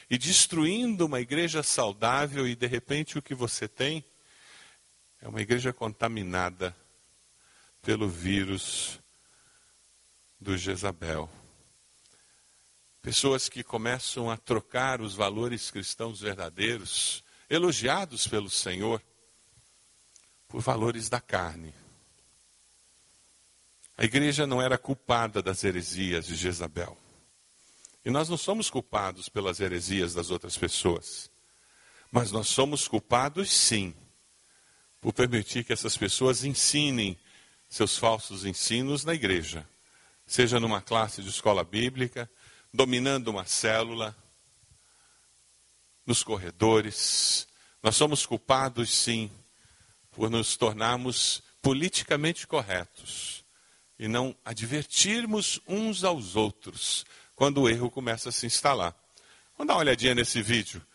e 0.09 0.17
destruindo 0.17 1.05
uma 1.05 1.21
igreja 1.21 1.61
saudável, 1.61 2.47
e 2.47 2.55
de 2.55 2.65
repente 2.65 3.17
o 3.17 3.21
que 3.21 3.35
você 3.35 3.67
tem 3.67 4.03
é 5.21 5.27
uma 5.27 5.41
igreja 5.41 5.71
contaminada 5.71 6.75
pelo 7.81 8.09
vírus 8.09 8.99
do 10.39 10.57
Jezabel. 10.57 11.29
Pessoas 13.01 13.47
que 13.47 13.63
começam 13.63 14.29
a 14.29 14.37
trocar 14.37 14.99
os 14.99 15.13
valores 15.13 15.69
cristãos 15.69 16.19
verdadeiros, 16.19 17.23
elogiados 17.49 18.27
pelo 18.27 18.49
Senhor, 18.49 19.01
por 20.47 20.61
valores 20.61 21.07
da 21.07 21.21
carne. 21.21 21.73
A 23.97 24.03
igreja 24.03 24.47
não 24.47 24.61
era 24.61 24.77
culpada 24.77 25.41
das 25.41 25.63
heresias 25.63 26.25
de 26.25 26.35
Jezabel. 26.35 26.97
E 28.09 28.11
nós 28.11 28.27
não 28.27 28.37
somos 28.37 28.71
culpados 28.71 29.29
pelas 29.29 29.59
heresias 29.59 30.15
das 30.15 30.31
outras 30.31 30.57
pessoas. 30.57 31.29
Mas 32.11 32.31
nós 32.31 32.47
somos 32.47 32.87
culpados, 32.87 33.51
sim, 33.51 33.93
por 34.99 35.13
permitir 35.13 35.63
que 35.63 35.71
essas 35.71 35.95
pessoas 35.95 36.43
ensinem 36.43 37.15
seus 37.69 37.99
falsos 37.99 38.45
ensinos 38.45 39.05
na 39.05 39.13
igreja. 39.13 39.63
Seja 40.25 40.59
numa 40.59 40.81
classe 40.81 41.21
de 41.21 41.29
escola 41.29 41.63
bíblica, 41.63 42.27
dominando 42.73 43.27
uma 43.27 43.45
célula, 43.45 44.17
nos 46.03 46.23
corredores. 46.23 47.47
Nós 47.83 47.95
somos 47.95 48.25
culpados, 48.25 48.91
sim, 48.91 49.29
por 50.09 50.31
nos 50.31 50.57
tornarmos 50.57 51.43
politicamente 51.61 52.47
corretos 52.47 53.45
e 53.99 54.07
não 54.07 54.35
advertirmos 54.43 55.61
uns 55.67 56.03
aos 56.03 56.35
outros 56.35 57.05
quando 57.39 57.61
o 57.61 57.69
erro 57.69 57.89
começa 57.89 58.27
a 58.27 58.31
se 58.33 58.45
instalar. 58.45 58.93
Vamos 59.57 59.69
dar 59.69 59.75
uma 59.75 59.79
olhadinha 59.79 60.13
nesse 60.13 60.41
vídeo. 60.41 60.85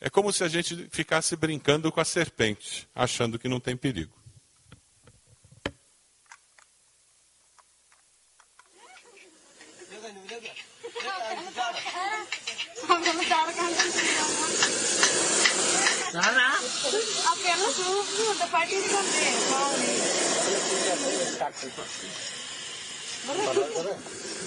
É 0.00 0.10
como 0.10 0.32
se 0.32 0.42
a 0.42 0.48
gente 0.48 0.88
ficasse 0.90 1.36
brincando 1.36 1.92
com 1.92 2.00
a 2.00 2.04
serpente, 2.04 2.88
achando 2.92 3.38
que 3.38 3.48
não 3.48 3.60
tem 3.60 3.76
perigo. 3.76 4.12
Apenas 17.30 17.76
da 18.40 18.46
parte 18.48 18.74
de. 18.74 18.88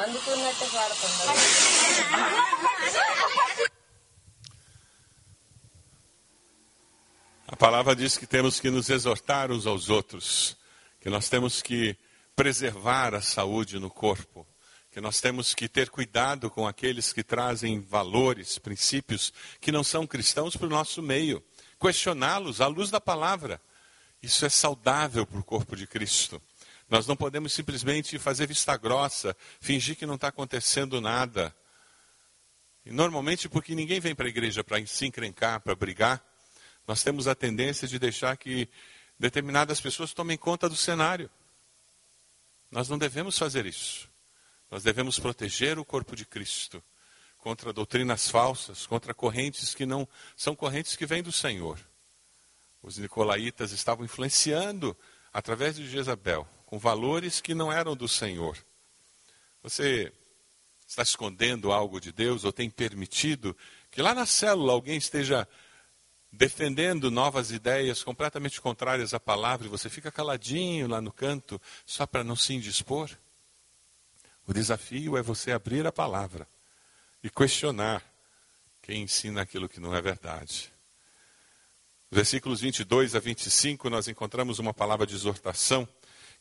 అందుకున్నట్టే 0.00 0.68
పాడుతుంది 0.74 1.28
A 7.54 7.56
palavra 7.64 7.94
diz 7.94 8.12
que 8.20 8.26
temos 8.34 8.54
que 8.62 8.70
nos 8.74 8.86
exortar 8.96 9.46
uns 9.54 9.66
aos 9.66 9.84
outros, 9.96 10.56
que 11.02 11.10
nós 11.14 11.28
temos 11.32 11.54
que 11.60 11.80
preservar 12.34 13.10
a 13.14 13.20
saúde 13.20 13.74
no 13.78 13.90
corpo, 13.90 14.46
que 14.92 15.00
nós 15.06 15.20
temos 15.20 15.54
que 15.58 15.68
ter 15.68 15.90
cuidado 15.90 16.50
com 16.54 16.66
aqueles 16.66 17.12
que 17.12 17.22
trazem 17.22 17.74
valores, 17.96 18.58
princípios 18.58 19.32
que 19.60 19.70
não 19.76 19.84
são 19.84 20.06
cristãos 20.06 20.56
para 20.56 20.66
o 20.66 20.76
nosso 20.78 21.02
meio, 21.02 21.38
questioná-los 21.79 22.61
à 22.61 22.67
luz 22.67 22.89
da 22.89 22.99
palavra. 22.99 23.61
Isso 24.21 24.45
é 24.45 24.49
saudável 24.49 25.25
para 25.25 25.39
o 25.39 25.43
corpo 25.43 25.75
de 25.75 25.85
Cristo. 25.85 26.41
Nós 26.89 27.05
não 27.05 27.15
podemos 27.15 27.53
simplesmente 27.53 28.17
fazer 28.17 28.47
vista 28.47 28.75
grossa, 28.77 29.35
fingir 29.59 29.95
que 29.95 30.05
não 30.05 30.15
está 30.15 30.29
acontecendo 30.29 31.01
nada. 31.01 31.55
E 32.85 32.91
normalmente, 32.91 33.49
porque 33.49 33.75
ninguém 33.75 33.99
vem 33.99 34.15
para 34.15 34.25
a 34.25 34.29
igreja 34.29 34.63
para 34.63 34.85
se 34.85 35.05
encrencar, 35.05 35.59
para 35.59 35.75
brigar, 35.75 36.23
nós 36.87 37.03
temos 37.03 37.27
a 37.27 37.35
tendência 37.35 37.87
de 37.87 37.99
deixar 37.99 38.37
que 38.37 38.69
determinadas 39.19 39.81
pessoas 39.81 40.13
tomem 40.13 40.37
conta 40.37 40.69
do 40.69 40.75
cenário. 40.75 41.29
Nós 42.71 42.87
não 42.87 42.97
devemos 42.97 43.37
fazer 43.37 43.65
isso. 43.65 44.09
Nós 44.71 44.83
devemos 44.83 45.19
proteger 45.19 45.77
o 45.77 45.85
corpo 45.85 46.15
de 46.15 46.25
Cristo 46.25 46.81
contra 47.47 47.71
doutrinas 47.71 48.27
falsas, 48.27 48.85
contra 48.85 49.13
correntes 49.13 49.73
que 49.73 49.85
não 49.85 50.05
são 50.35 50.53
correntes 50.53 50.97
que 50.97 51.05
vêm 51.05 51.23
do 51.23 51.31
Senhor. 51.31 51.79
Os 52.83 52.97
nicolaítas 52.97 53.71
estavam 53.71 54.03
influenciando 54.03 54.97
através 55.31 55.77
de 55.77 55.89
Jezabel 55.89 56.45
com 56.65 56.77
valores 56.77 57.39
que 57.39 57.55
não 57.55 57.71
eram 57.71 57.95
do 57.95 58.05
Senhor. 58.05 58.57
Você 59.63 60.11
está 60.85 61.03
escondendo 61.03 61.71
algo 61.71 62.01
de 62.01 62.11
Deus 62.11 62.43
ou 62.43 62.51
tem 62.51 62.69
permitido 62.69 63.55
que 63.89 64.01
lá 64.01 64.13
na 64.13 64.25
célula 64.25 64.73
alguém 64.73 64.97
esteja 64.97 65.47
defendendo 66.29 67.09
novas 67.09 67.49
ideias 67.49 68.03
completamente 68.03 68.59
contrárias 68.59 69.13
à 69.13 69.21
palavra 69.21 69.67
e 69.67 69.69
você 69.69 69.89
fica 69.89 70.11
caladinho 70.11 70.85
lá 70.85 70.99
no 70.99 71.13
canto 71.13 71.61
só 71.85 72.05
para 72.05 72.25
não 72.25 72.35
se 72.35 72.53
indispor? 72.53 73.09
O 74.45 74.53
desafio 74.53 75.15
é 75.15 75.21
você 75.21 75.53
abrir 75.53 75.87
a 75.87 75.93
palavra 75.93 76.45
e 77.27 77.29
questionar 77.29 78.01
quem 78.81 79.03
ensina 79.03 79.41
aquilo 79.41 79.67
que 79.67 79.81
não 79.81 79.93
é 79.93 80.01
verdade. 80.01 80.71
Versículos 82.09 82.61
22 82.61 83.15
a 83.15 83.19
25, 83.19 83.89
nós 83.89 84.07
encontramos 84.07 84.59
uma 84.59 84.73
palavra 84.73 85.05
de 85.05 85.13
exortação 85.13 85.85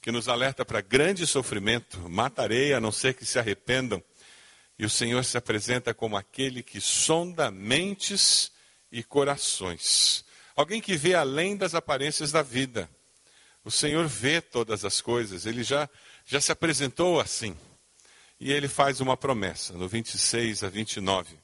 que 0.00 0.12
nos 0.12 0.28
alerta 0.28 0.64
para 0.64 0.80
grande 0.80 1.26
sofrimento. 1.26 2.08
Matarei 2.08 2.72
a 2.72 2.80
não 2.80 2.92
ser 2.92 3.14
que 3.14 3.26
se 3.26 3.36
arrependam. 3.36 4.00
E 4.78 4.86
o 4.86 4.90
Senhor 4.90 5.24
se 5.24 5.36
apresenta 5.36 5.92
como 5.92 6.16
aquele 6.16 6.62
que 6.62 6.80
sonda 6.80 7.50
mentes 7.50 8.52
e 8.92 9.02
corações. 9.02 10.24
Alguém 10.54 10.80
que 10.80 10.96
vê 10.96 11.14
além 11.14 11.56
das 11.56 11.74
aparências 11.74 12.30
da 12.30 12.42
vida. 12.42 12.88
O 13.64 13.72
Senhor 13.72 14.06
vê 14.06 14.40
todas 14.40 14.84
as 14.84 15.00
coisas, 15.00 15.46
ele 15.46 15.64
já, 15.64 15.90
já 16.24 16.40
se 16.40 16.52
apresentou 16.52 17.18
assim. 17.18 17.56
E 18.38 18.52
ele 18.52 18.68
faz 18.68 19.00
uma 19.00 19.16
promessa, 19.16 19.72
no 19.72 19.88
26 19.88 20.62
a 20.62 20.68
29. 20.68 21.38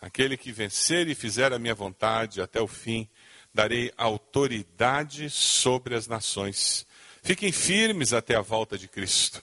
Aquele 0.00 0.36
que 0.36 0.50
vencer 0.50 1.08
e 1.08 1.14
fizer 1.14 1.52
a 1.52 1.58
minha 1.58 1.74
vontade 1.74 2.40
até 2.40 2.60
o 2.60 2.66
fim, 2.66 3.08
darei 3.52 3.92
autoridade 3.96 5.28
sobre 5.28 5.94
as 5.94 6.06
nações. 6.06 6.86
Fiquem 7.22 7.52
firmes 7.52 8.12
até 8.12 8.34
a 8.34 8.40
volta 8.40 8.78
de 8.78 8.88
Cristo 8.88 9.42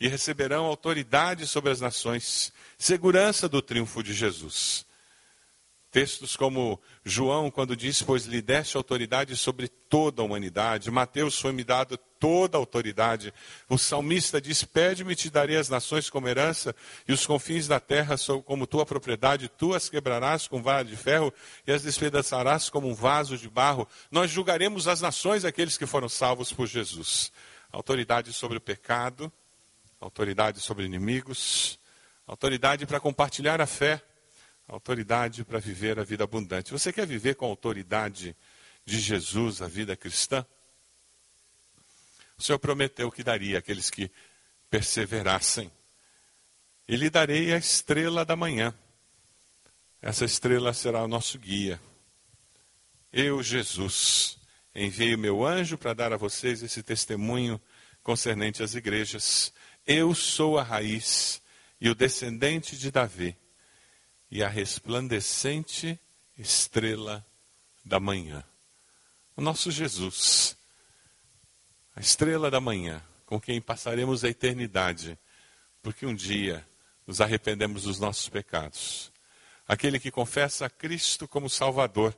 e 0.00 0.08
receberão 0.08 0.64
autoridade 0.64 1.46
sobre 1.46 1.70
as 1.70 1.80
nações, 1.80 2.52
segurança 2.76 3.48
do 3.48 3.62
triunfo 3.62 4.02
de 4.02 4.12
Jesus. 4.12 4.84
Textos 5.92 6.36
como 6.36 6.80
João, 7.04 7.50
quando 7.50 7.76
diz: 7.76 8.00
Pois 8.00 8.24
lhe 8.24 8.40
deste 8.40 8.78
autoridade 8.78 9.36
sobre 9.36 9.68
toda 9.68 10.22
a 10.22 10.24
humanidade. 10.24 10.90
Mateus 10.90 11.38
foi-me 11.38 11.62
dado 11.62 11.98
toda 12.18 12.56
a 12.56 12.58
autoridade. 12.58 13.30
O 13.68 13.76
salmista 13.76 14.40
diz: 14.40 14.64
Pede-me, 14.64 15.14
te 15.14 15.28
darei 15.28 15.58
as 15.58 15.68
nações 15.68 16.08
como 16.08 16.26
herança, 16.26 16.74
e 17.06 17.12
os 17.12 17.26
confins 17.26 17.68
da 17.68 17.78
terra 17.78 18.16
como 18.46 18.66
tua 18.66 18.86
propriedade. 18.86 19.50
Tu 19.50 19.74
as 19.74 19.90
quebrarás 19.90 20.48
com 20.48 20.62
vara 20.62 20.82
de 20.82 20.96
ferro 20.96 21.30
e 21.66 21.70
as 21.70 21.82
despedaçarás 21.82 22.70
como 22.70 22.88
um 22.88 22.94
vaso 22.94 23.36
de 23.36 23.50
barro. 23.50 23.86
Nós 24.10 24.30
julgaremos 24.30 24.88
as 24.88 25.02
nações, 25.02 25.44
aqueles 25.44 25.76
que 25.76 25.84
foram 25.84 26.08
salvos 26.08 26.50
por 26.50 26.66
Jesus. 26.66 27.30
Autoridade 27.70 28.32
sobre 28.32 28.56
o 28.56 28.62
pecado, 28.62 29.30
autoridade 30.00 30.58
sobre 30.58 30.86
inimigos, 30.86 31.78
autoridade 32.26 32.86
para 32.86 32.98
compartilhar 32.98 33.60
a 33.60 33.66
fé 33.66 34.02
autoridade 34.68 35.44
para 35.44 35.58
viver 35.58 35.98
a 35.98 36.04
vida 36.04 36.24
abundante. 36.24 36.72
Você 36.72 36.92
quer 36.92 37.06
viver 37.06 37.34
com 37.34 37.44
a 37.44 37.48
autoridade 37.48 38.36
de 38.84 39.00
Jesus 39.00 39.60
a 39.60 39.68
vida 39.68 39.96
cristã? 39.96 40.44
O 42.36 42.42
Senhor 42.42 42.58
prometeu 42.58 43.10
que 43.10 43.22
daria 43.22 43.58
àqueles 43.58 43.90
que 43.90 44.10
perseverassem. 44.70 45.70
E 46.88 46.96
lhe 46.96 47.08
darei 47.10 47.52
a 47.52 47.58
estrela 47.58 48.24
da 48.24 48.34
manhã. 48.34 48.74
Essa 50.00 50.24
estrela 50.24 50.72
será 50.72 51.04
o 51.04 51.08
nosso 51.08 51.38
guia. 51.38 51.80
Eu, 53.12 53.42
Jesus, 53.42 54.38
enviei 54.74 55.14
o 55.14 55.18
meu 55.18 55.46
anjo 55.46 55.78
para 55.78 55.92
dar 55.92 56.12
a 56.12 56.16
vocês 56.16 56.62
esse 56.62 56.82
testemunho 56.82 57.60
concernente 58.02 58.62
às 58.62 58.74
igrejas. 58.74 59.52
Eu 59.86 60.14
sou 60.14 60.58
a 60.58 60.62
raiz 60.62 61.40
e 61.80 61.88
o 61.88 61.94
descendente 61.94 62.76
de 62.76 62.90
Davi 62.90 63.36
e 64.32 64.42
a 64.42 64.48
resplandecente 64.48 66.00
estrela 66.38 67.24
da 67.84 68.00
manhã. 68.00 68.42
O 69.36 69.42
nosso 69.42 69.70
Jesus, 69.70 70.56
a 71.94 72.00
estrela 72.00 72.50
da 72.50 72.58
manhã, 72.58 73.02
com 73.26 73.38
quem 73.38 73.60
passaremos 73.60 74.24
a 74.24 74.30
eternidade, 74.30 75.18
porque 75.82 76.06
um 76.06 76.14
dia 76.14 76.66
nos 77.06 77.20
arrependemos 77.20 77.82
dos 77.82 78.00
nossos 78.00 78.26
pecados. 78.30 79.12
Aquele 79.68 80.00
que 80.00 80.10
confessa 80.10 80.64
a 80.64 80.70
Cristo 80.70 81.28
como 81.28 81.50
Salvador, 81.50 82.16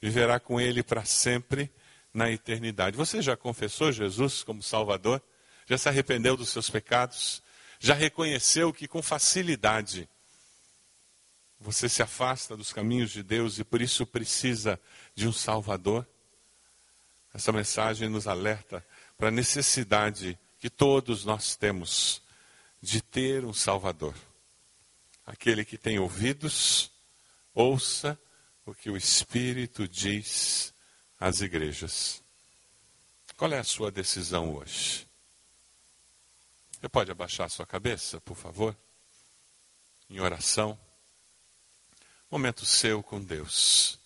viverá 0.00 0.40
com 0.40 0.60
Ele 0.60 0.82
para 0.82 1.04
sempre 1.04 1.70
na 2.12 2.28
eternidade. 2.28 2.96
Você 2.96 3.22
já 3.22 3.36
confessou 3.36 3.92
Jesus 3.92 4.42
como 4.42 4.64
Salvador? 4.64 5.22
Já 5.66 5.78
se 5.78 5.88
arrependeu 5.88 6.36
dos 6.36 6.48
seus 6.48 6.68
pecados? 6.68 7.40
Já 7.78 7.94
reconheceu 7.94 8.72
que 8.72 8.88
com 8.88 9.00
facilidade 9.00 10.08
você 11.62 11.88
se 11.88 12.02
afasta 12.02 12.56
dos 12.56 12.72
caminhos 12.72 13.10
de 13.10 13.22
Deus 13.22 13.58
e 13.58 13.64
por 13.64 13.80
isso 13.80 14.04
precisa 14.04 14.80
de 15.14 15.28
um 15.28 15.32
Salvador? 15.32 16.06
Essa 17.32 17.52
mensagem 17.52 18.08
nos 18.08 18.26
alerta 18.26 18.84
para 19.16 19.28
a 19.28 19.30
necessidade 19.30 20.36
que 20.58 20.68
todos 20.68 21.24
nós 21.24 21.54
temos 21.54 22.20
de 22.80 23.00
ter 23.00 23.44
um 23.44 23.54
Salvador. 23.54 24.14
Aquele 25.24 25.64
que 25.64 25.78
tem 25.78 26.00
ouvidos, 26.00 26.90
ouça 27.54 28.18
o 28.66 28.74
que 28.74 28.90
o 28.90 28.96
Espírito 28.96 29.86
diz 29.86 30.74
às 31.18 31.40
igrejas. 31.40 32.22
Qual 33.36 33.52
é 33.52 33.60
a 33.60 33.64
sua 33.64 33.90
decisão 33.92 34.52
hoje? 34.56 35.06
Você 36.72 36.88
pode 36.88 37.12
abaixar 37.12 37.48
sua 37.48 37.64
cabeça, 37.64 38.20
por 38.20 38.36
favor? 38.36 38.76
Em 40.10 40.18
oração. 40.18 40.76
Momento 42.32 42.64
seu 42.64 43.02
com 43.02 43.20
Deus. 43.20 44.00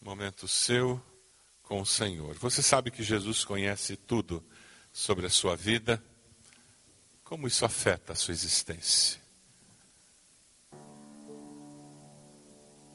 Momento 0.00 0.48
seu 0.48 1.00
com 1.62 1.80
o 1.80 1.86
Senhor. 1.86 2.34
Você 2.38 2.60
sabe 2.60 2.90
que 2.90 3.04
Jesus 3.04 3.44
conhece 3.44 3.96
tudo 3.96 4.44
sobre 4.92 5.26
a 5.26 5.30
sua 5.30 5.54
vida. 5.54 6.02
Como 7.22 7.46
isso 7.46 7.64
afeta 7.64 8.14
a 8.14 8.16
sua 8.16 8.32
existência? 8.32 9.20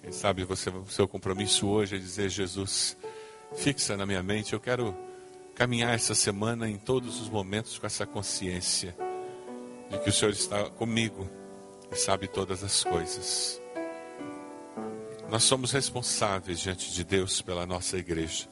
Quem 0.02 0.12
sabe 0.12 0.44
você, 0.44 0.70
o 0.70 0.86
seu 0.88 1.08
compromisso 1.08 1.66
hoje 1.70 1.96
é 1.96 2.00
dizer: 2.00 2.28
Jesus, 2.28 2.98
fixa 3.56 3.96
na 3.96 4.06
minha 4.06 4.22
mente, 4.22 4.52
eu 4.52 4.60
quero 4.60 4.94
caminhar 5.56 5.96
essa 5.96 6.14
semana 6.14 6.70
em 6.70 6.78
todos 6.78 7.22
os 7.22 7.30
momentos 7.30 7.80
com 7.80 7.88
essa 7.88 8.06
consciência 8.06 8.94
de 9.90 9.98
que 10.00 10.10
o 10.10 10.14
Senhor 10.14 10.32
está 10.32 10.70
comigo 10.72 11.42
e 11.94 11.96
sabe 11.96 12.28
todas 12.28 12.64
as 12.64 12.84
coisas. 12.84 13.62
Nós 15.30 15.44
somos 15.44 15.72
responsáveis 15.72 16.60
diante 16.60 16.92
de 16.92 17.04
Deus 17.04 17.42
pela 17.42 17.66
nossa 17.66 17.98
igreja. 17.98 18.48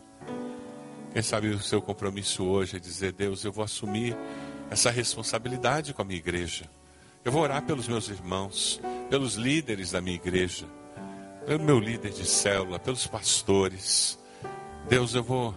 Quem 1.12 1.22
sabe 1.22 1.50
o 1.50 1.60
seu 1.60 1.82
compromisso 1.82 2.46
hoje 2.46 2.78
é 2.78 2.80
dizer: 2.80 3.12
Deus, 3.12 3.44
eu 3.44 3.52
vou 3.52 3.64
assumir 3.64 4.16
essa 4.70 4.90
responsabilidade 4.90 5.94
com 5.94 6.02
a 6.02 6.06
minha 6.06 6.20
igreja. 6.20 6.70
Eu 7.26 7.32
vou 7.32 7.42
orar 7.42 7.64
pelos 7.64 7.88
meus 7.88 8.08
irmãos, 8.10 8.80
pelos 9.10 9.36
líderes 9.36 9.92
da 9.92 10.02
minha 10.02 10.16
igreja, 10.16 10.66
pelo 11.46 11.64
meu 11.64 11.80
líder 11.80 12.12
de 12.12 12.26
célula, 12.26 12.80
pelos 12.80 13.06
pastores. 13.06 14.18
Deus, 14.88 15.14
eu 15.14 15.24
vou 15.24 15.56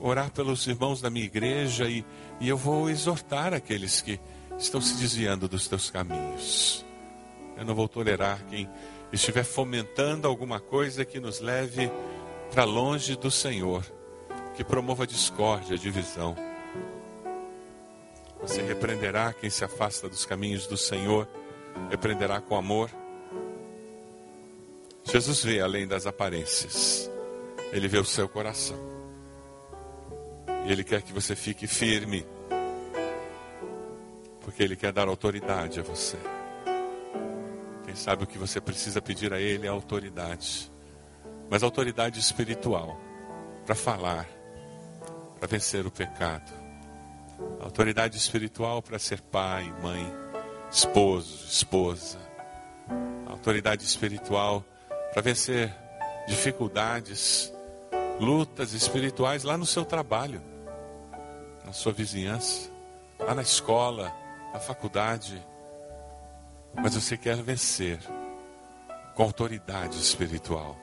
orar 0.00 0.30
pelos 0.30 0.66
irmãos 0.66 1.00
da 1.00 1.08
minha 1.08 1.24
igreja 1.24 1.88
e, 1.88 2.04
e 2.40 2.48
eu 2.48 2.56
vou 2.56 2.90
exortar 2.90 3.54
aqueles 3.54 4.00
que 4.00 4.20
estão 4.58 4.80
se 4.80 4.94
desviando 4.96 5.48
dos 5.48 5.68
teus 5.68 5.90
caminhos. 5.90 6.83
Eu 7.56 7.64
não 7.64 7.74
vou 7.74 7.88
tolerar 7.88 8.44
quem 8.46 8.68
estiver 9.12 9.44
fomentando 9.44 10.26
alguma 10.26 10.58
coisa 10.58 11.04
que 11.04 11.20
nos 11.20 11.40
leve 11.40 11.90
para 12.50 12.64
longe 12.64 13.16
do 13.16 13.30
Senhor, 13.30 13.84
que 14.54 14.64
promova 14.64 15.06
discórdia, 15.06 15.78
divisão. 15.78 16.36
Você 18.40 18.62
repreenderá 18.62 19.32
quem 19.32 19.48
se 19.48 19.64
afasta 19.64 20.08
dos 20.08 20.26
caminhos 20.26 20.66
do 20.66 20.76
Senhor, 20.76 21.28
repreenderá 21.90 22.40
com 22.40 22.56
amor. 22.56 22.90
Jesus 25.04 25.44
vê 25.44 25.60
além 25.60 25.86
das 25.86 26.06
aparências, 26.06 27.10
ele 27.72 27.88
vê 27.88 27.98
o 27.98 28.04
seu 28.04 28.28
coração. 28.28 28.78
E 30.66 30.72
ele 30.72 30.82
quer 30.82 31.02
que 31.02 31.12
você 31.12 31.36
fique 31.36 31.66
firme, 31.66 32.26
porque 34.40 34.62
ele 34.62 34.76
quer 34.76 34.92
dar 34.92 35.08
autoridade 35.08 35.80
a 35.80 35.82
você. 35.82 36.33
Sabe 37.94 38.24
o 38.24 38.26
que 38.26 38.38
você 38.38 38.60
precisa 38.60 39.00
pedir 39.00 39.32
a 39.32 39.40
Ele 39.40 39.66
é 39.66 39.70
autoridade, 39.70 40.70
mas 41.48 41.62
autoridade 41.62 42.18
espiritual 42.18 42.98
para 43.64 43.74
falar, 43.74 44.28
para 45.38 45.48
vencer 45.48 45.86
o 45.86 45.90
pecado, 45.90 46.52
autoridade 47.60 48.16
espiritual 48.16 48.82
para 48.82 48.98
ser 48.98 49.20
pai, 49.20 49.72
mãe, 49.80 50.12
esposo, 50.70 51.46
esposa, 51.46 52.18
autoridade 53.26 53.84
espiritual 53.84 54.64
para 55.12 55.22
vencer 55.22 55.72
dificuldades, 56.26 57.52
lutas 58.18 58.72
espirituais 58.72 59.44
lá 59.44 59.56
no 59.56 59.66
seu 59.66 59.84
trabalho, 59.84 60.42
na 61.64 61.72
sua 61.72 61.92
vizinhança, 61.92 62.70
lá 63.20 63.34
na 63.34 63.42
escola, 63.42 64.12
na 64.52 64.58
faculdade 64.58 65.40
mas 66.80 66.94
você 66.94 67.16
quer 67.16 67.36
vencer 67.42 67.98
com 69.14 69.22
autoridade 69.22 69.98
espiritual 69.98 70.76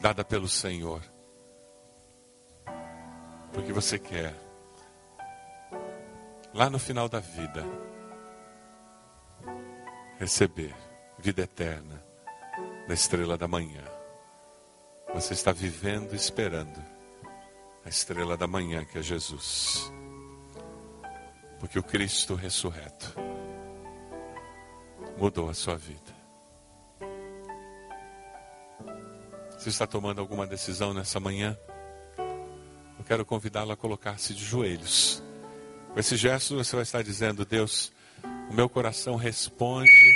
dada 0.00 0.24
pelo 0.24 0.48
Senhor. 0.48 1.02
Porque 3.52 3.72
você 3.72 3.98
quer, 3.98 4.34
lá 6.54 6.70
no 6.70 6.78
final 6.78 7.08
da 7.08 7.20
vida, 7.20 7.64
receber 10.18 10.74
vida 11.18 11.42
eterna 11.42 12.02
na 12.86 12.94
estrela 12.94 13.36
da 13.36 13.48
manhã. 13.48 13.84
Você 15.14 15.34
está 15.34 15.52
vivendo 15.52 16.14
esperando 16.14 16.80
a 17.84 17.88
estrela 17.88 18.36
da 18.36 18.46
manhã 18.46 18.84
que 18.84 18.98
é 18.98 19.02
Jesus. 19.02 19.92
Porque 21.58 21.78
o 21.78 21.82
Cristo 21.82 22.34
ressurreto 22.34 23.29
mudou 25.20 25.50
a 25.50 25.54
sua 25.54 25.76
vida. 25.76 26.18
Você 29.50 29.68
está 29.68 29.86
tomando 29.86 30.18
alguma 30.18 30.46
decisão 30.46 30.94
nessa 30.94 31.20
manhã? 31.20 31.56
Eu 32.98 33.04
quero 33.04 33.26
convidá-lo 33.26 33.70
a 33.70 33.76
colocar-se 33.76 34.32
de 34.32 34.42
joelhos. 34.42 35.22
Com 35.92 36.00
esse 36.00 36.16
gesto, 36.16 36.56
você 36.56 36.74
vai 36.74 36.82
estar 36.84 37.02
dizendo: 37.02 37.44
Deus, 37.44 37.92
o 38.50 38.54
meu 38.54 38.68
coração 38.70 39.16
responde 39.16 40.14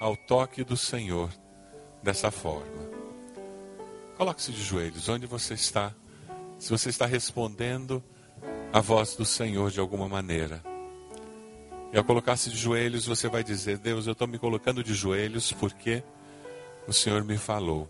ao 0.00 0.16
toque 0.16 0.64
do 0.64 0.76
Senhor 0.76 1.30
dessa 2.02 2.30
forma. 2.30 2.86
Coloque-se 4.16 4.52
de 4.52 4.62
joelhos 4.62 5.06
onde 5.10 5.26
você 5.26 5.52
está. 5.52 5.94
Se 6.58 6.70
você 6.70 6.88
está 6.88 7.04
respondendo 7.04 8.02
à 8.72 8.80
voz 8.80 9.14
do 9.14 9.26
Senhor 9.26 9.70
de 9.70 9.80
alguma 9.80 10.08
maneira. 10.08 10.62
E 11.92 11.98
ao 11.98 12.04
colocar-se 12.04 12.50
de 12.50 12.56
joelhos, 12.56 13.06
você 13.06 13.28
vai 13.28 13.42
dizer: 13.44 13.78
Deus, 13.78 14.06
eu 14.06 14.12
estou 14.12 14.26
me 14.26 14.38
colocando 14.38 14.82
de 14.82 14.94
joelhos 14.94 15.52
porque 15.52 16.02
o 16.86 16.92
Senhor 16.92 17.24
me 17.24 17.38
falou. 17.38 17.88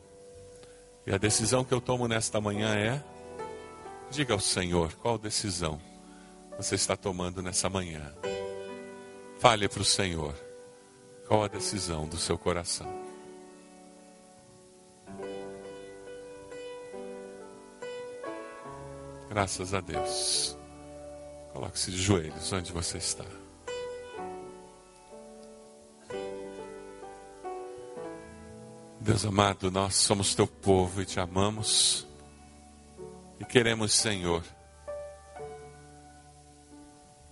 E 1.07 1.13
a 1.13 1.19
decisão 1.19 1.65
que 1.65 1.73
eu 1.73 1.81
tomo 1.81 2.07
nesta 2.09 2.41
manhã 2.41 2.75
é: 2.75 3.03
diga 4.11 4.35
ao 4.35 4.41
Senhor 4.41 4.93
qual 4.95 5.19
decisão 5.19 5.81
você 6.57 6.75
está 6.75 6.97
tomando 6.97 7.43
nessa 7.43 7.69
manhã. 7.69 8.13
Fale 9.39 9.69
para 9.69 9.83
o 9.83 9.85
Senhor 9.85 10.35
qual 11.29 11.45
a 11.45 11.49
decisão 11.49 12.07
do 12.07 12.17
seu 12.17 12.39
coração. 12.39 13.07
Graças 19.29 19.75
a 19.75 19.81
Deus. 19.81 20.57
Coloque-se 21.53 21.91
de 21.91 21.99
joelhos 21.99 22.53
onde 22.53 22.73
você 22.73 22.97
está. 22.97 23.46
Deus 29.07 29.25
amado, 29.25 29.71
nós 29.71 29.95
somos 29.95 30.35
teu 30.35 30.49
povo 30.49 31.01
e 31.01 31.05
te 31.05 31.21
amamos. 31.21 32.05
E 33.39 33.45
queremos, 33.45 33.93
Senhor, 33.95 34.43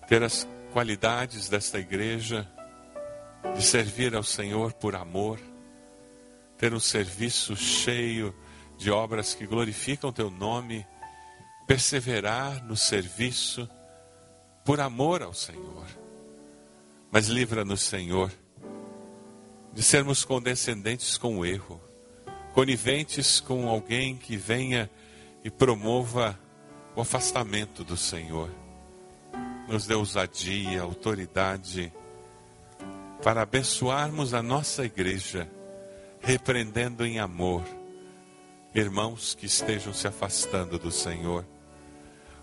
ter 0.06 0.22
as 0.22 0.46
qualidades 0.72 1.48
desta 1.48 1.80
igreja 1.80 2.48
de 3.56 3.60
servir 3.60 4.14
ao 4.14 4.22
Senhor 4.22 4.72
por 4.74 4.94
amor, 4.94 5.40
ter 6.56 6.72
um 6.72 6.78
serviço 6.78 7.56
cheio 7.56 8.32
de 8.78 8.92
obras 8.92 9.34
que 9.34 9.44
glorificam 9.44 10.12
teu 10.12 10.30
nome, 10.30 10.86
perseverar 11.66 12.64
no 12.64 12.76
serviço 12.76 13.68
por 14.64 14.78
amor 14.78 15.24
ao 15.24 15.34
Senhor. 15.34 15.86
Mas 17.10 17.26
livra-nos, 17.26 17.80
Senhor, 17.80 18.30
de 19.74 19.82
sermos 19.82 20.24
condescendentes 20.24 21.18
com 21.18 21.38
o 21.38 21.44
erro, 21.44 21.80
coniventes 22.52 23.40
com 23.40 23.68
alguém 23.68 24.16
que 24.16 24.36
venha 24.36 24.88
e 25.42 25.50
promova 25.50 26.38
o 26.94 27.00
afastamento 27.00 27.82
do 27.82 27.96
Senhor. 27.96 28.48
Nos 29.68 29.84
dê 29.86 29.94
ousadia, 29.94 30.80
autoridade, 30.80 31.92
para 33.22 33.42
abençoarmos 33.42 34.32
a 34.32 34.42
nossa 34.42 34.84
igreja, 34.84 35.50
repreendendo 36.20 37.04
em 37.04 37.18
amor 37.18 37.64
irmãos 38.72 39.34
que 39.34 39.46
estejam 39.46 39.92
se 39.92 40.06
afastando 40.06 40.78
do 40.78 40.90
Senhor. 40.90 41.44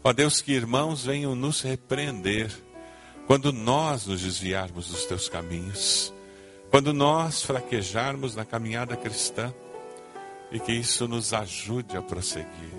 Ó 0.04 0.12
Deus, 0.12 0.42
que 0.42 0.52
irmãos 0.52 1.06
venham 1.06 1.36
nos 1.36 1.62
repreender 1.62 2.52
quando 3.28 3.54
nós 3.54 4.08
nos 4.08 4.22
desviarmos 4.22 4.88
dos 4.88 5.06
teus 5.06 5.30
caminhos 5.30 6.14
quando 6.72 6.94
nós 6.94 7.44
fraquejarmos 7.44 8.34
na 8.34 8.46
caminhada 8.46 8.96
cristã 8.96 9.54
e 10.50 10.58
que 10.58 10.72
isso 10.72 11.06
nos 11.06 11.34
ajude 11.34 11.98
a 11.98 12.02
prosseguir. 12.02 12.74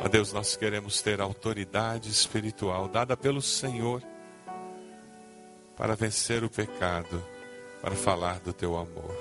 Ó 0.00 0.08
Deus, 0.08 0.32
nós 0.32 0.54
queremos 0.54 1.02
ter 1.02 1.20
autoridade 1.20 2.08
espiritual 2.08 2.86
dada 2.86 3.16
pelo 3.16 3.42
Senhor 3.42 4.00
para 5.76 5.96
vencer 5.96 6.44
o 6.44 6.48
pecado, 6.48 7.20
para 7.82 7.96
falar 7.96 8.38
do 8.38 8.52
teu 8.52 8.76
amor. 8.76 9.18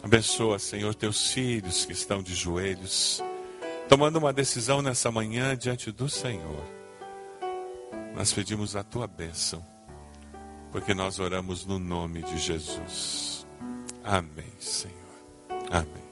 Abençoa, 0.00 0.60
Senhor, 0.60 0.94
teus 0.94 1.32
filhos 1.32 1.84
que 1.84 1.92
estão 1.92 2.22
de 2.22 2.32
joelhos, 2.32 3.20
tomando 3.88 4.20
uma 4.20 4.32
decisão 4.32 4.80
nessa 4.80 5.10
manhã 5.10 5.56
diante 5.56 5.90
do 5.90 6.08
Senhor. 6.08 6.64
Nós 8.14 8.32
pedimos 8.32 8.76
a 8.76 8.84
tua 8.84 9.08
bênção 9.08 9.77
porque 10.70 10.94
nós 10.94 11.18
oramos 11.18 11.66
no 11.66 11.78
nome 11.78 12.22
de 12.22 12.38
Jesus. 12.38 13.46
Amém, 14.04 14.52
Senhor. 14.58 14.94
Amém. 15.70 16.07